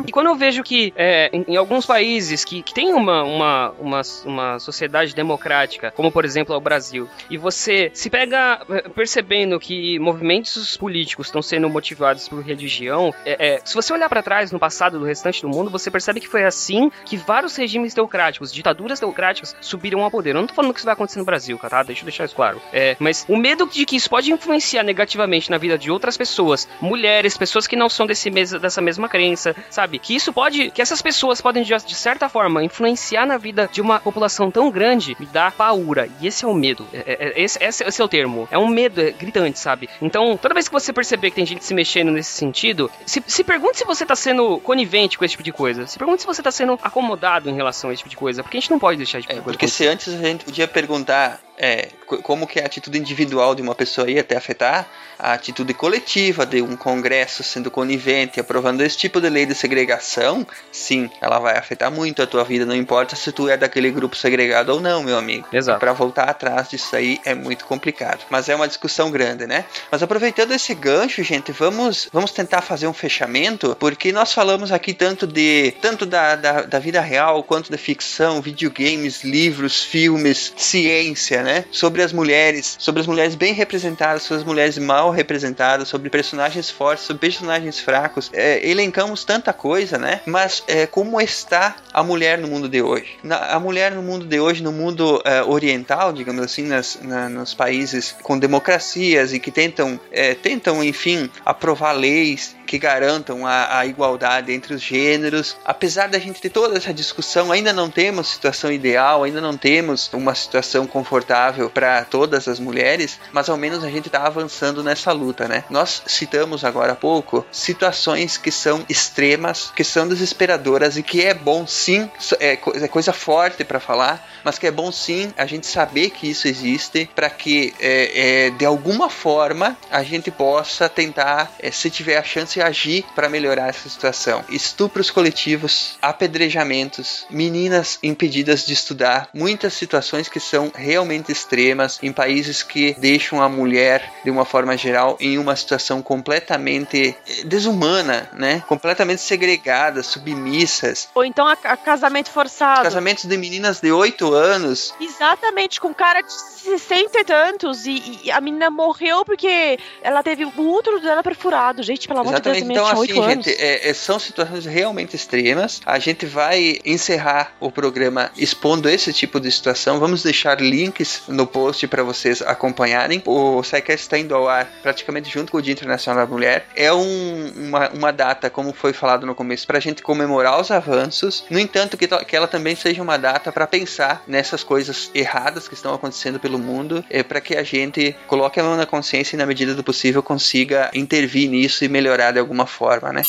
[0.07, 3.71] E quando eu vejo que é, em, em alguns países que, que tem uma, uma,
[3.79, 8.89] uma, uma sociedade democrática, como por exemplo é o Brasil, e você se pega é,
[8.89, 14.23] percebendo que movimentos políticos estão sendo motivados por religião, é, é, se você olhar pra
[14.23, 17.95] trás no passado do restante do mundo, você percebe que foi assim que vários regimes
[17.95, 20.31] teocráticos, ditaduras teocráticas, subiram ao poder.
[20.31, 21.83] Eu não tô falando que isso vai acontecer no Brasil, tá?
[21.83, 22.61] Deixa eu deixar isso claro.
[22.73, 26.69] É, mas o medo de que isso pode influenciar negativamente na vida de outras pessoas,
[26.81, 29.99] mulheres, pessoas que não são desse mes dessa mesma crença, sabe?
[29.99, 33.81] Que isso pode, que essas pessoas podem de, de certa forma influenciar na vida de
[33.81, 36.09] uma população tão grande, me dá paura.
[36.21, 36.87] E esse é o medo.
[36.93, 38.49] É- é- é- esse, esse- esse é o termo.
[38.51, 39.89] É um medo é gritante, sabe?
[40.01, 43.45] Então, toda vez que você perceber que tem gente se mexendo nesse sentido, se, se
[43.45, 45.87] pergunte se você tá sendo conivente com esse tipo de coisa.
[45.87, 48.43] Se pergunte se você tá sendo acomodado em relação a esse tipo de coisa.
[48.43, 49.59] Porque a gente não pode deixar esse tipo de coisa.
[49.59, 53.61] Porque se antes a gente podia perguntar é, co- como que a atitude individual de
[53.61, 54.89] uma pessoa ia até afetar
[55.23, 60.47] a atitude coletiva de um congresso sendo conivente, aprovando esse tipo de lei de segregação,
[60.73, 64.17] sim, ela vai afetar muito a tua vida, não importa se tu é daquele grupo
[64.17, 65.47] segregado ou não, meu amigo.
[65.53, 65.81] Exato.
[65.81, 69.65] Para voltar atrás disso aí é muito complicado, mas é uma discussão grande, né?
[69.91, 74.95] Mas aproveitando esse gancho, gente, vamos vamos tentar fazer um fechamento, porque nós falamos aqui
[74.95, 81.43] tanto de tanto da, da, da vida real quanto da ficção, videogames, livros, filmes, ciência,
[81.43, 81.65] né?
[81.71, 86.71] Sobre as mulheres, sobre as mulheres bem representadas, sobre as mulheres mal representadas, sobre personagens
[86.71, 88.31] fortes, sobre personagens fracos.
[88.33, 90.21] É, elencamos tanta coisa, né?
[90.27, 93.19] Mas é, como está a mulher no mundo de hoje?
[93.23, 97.29] Na- a mulher no mundo de hoje, no mundo é, oriental, digamos assim, nas, na-
[97.29, 103.79] nos países com democracias e que tentam, é, tentam enfim, aprovar leis que garantam a,
[103.79, 105.57] a igualdade entre os gêneros.
[105.65, 110.09] Apesar da gente ter toda essa discussão, ainda não temos situação ideal, ainda não temos
[110.13, 115.00] uma situação confortável para todas as mulheres, mas ao menos a gente está avançando nessa
[115.09, 115.65] luta, né?
[115.71, 121.33] Nós citamos agora há pouco situações que são extremas, que são desesperadoras e que é
[121.33, 125.67] bom sim, é, é coisa forte para falar, mas que é bom sim a gente
[125.67, 131.51] saber que isso existe para que é, é, de alguma forma a gente possa tentar,
[131.59, 134.45] é, se tiver a chance, agir para melhorar essa situação.
[134.49, 142.63] Estupros coletivos, apedrejamentos, meninas impedidas de estudar, muitas situações que são realmente extremas em países
[142.63, 144.90] que deixam a mulher, de uma forma geral,
[145.21, 148.63] em uma situação completamente eh, desumana, né?
[148.69, 151.09] Completamente segregadas, submissas.
[151.15, 152.83] Ou então a, a casamento forçado.
[152.83, 157.87] Casamentos de meninas de 8 anos Exatamente, com cara de 60 e tantos.
[157.87, 161.83] E, e a menina morreu porque ela teve o útero dela perfurado.
[161.83, 162.79] Gente, pelo amor de Deus, Exatamente.
[162.79, 163.45] Então, tinha 8 assim, anos.
[163.47, 165.81] gente, é- é- são situações realmente extremas.
[165.85, 169.99] A gente vai encerrar o programa expondo esse tipo de situação.
[169.99, 173.23] Vamos deixar links no post para vocês acompanharem.
[173.27, 176.67] O SciCast está indo ao ar praticamente junto com o Dia Internacional da Mulher.
[176.75, 180.71] É um- uma, uma data, como foi falado no começo, para a gente comemorar os
[180.71, 181.45] avanços.
[181.51, 185.75] No entanto, que, que ela também seja uma data para pensar nessas coisas erradas que
[185.75, 189.39] estão acontecendo pelo mundo, é, para que a gente coloque a mão na consciência e,
[189.39, 193.23] na medida do possível, consiga intervir nisso e melhorar de alguma forma, né?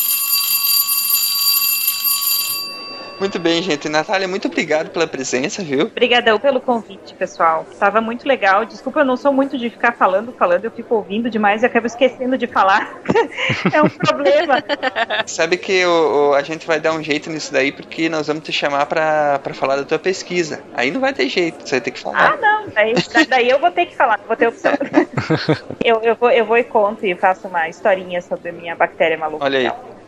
[3.21, 3.87] Muito bem, gente.
[3.87, 5.81] Natália, muito obrigado pela presença, viu?
[5.85, 7.67] Obrigadão pelo convite, pessoal.
[7.79, 8.65] Tava muito legal.
[8.65, 11.85] Desculpa, eu não sou muito de ficar falando, falando, eu fico ouvindo demais e acabo
[11.85, 12.99] esquecendo de falar.
[13.71, 14.55] é um problema.
[15.27, 15.83] Sabe que
[16.35, 19.53] a gente vai dar um jeito nisso daí, porque nós vamos te chamar pra, pra
[19.53, 20.63] falar da tua pesquisa.
[20.73, 22.33] Aí não vai ter jeito, você vai ter que falar.
[22.33, 22.69] Ah, não.
[22.73, 24.71] Daí, da- daí eu vou ter que falar, vou ter opção.
[25.85, 29.15] eu, eu, vou, eu vou e conto e faço uma historinha sobre a minha bactéria
[29.15, 29.45] maluca.
[29.45, 29.71] Olha aí.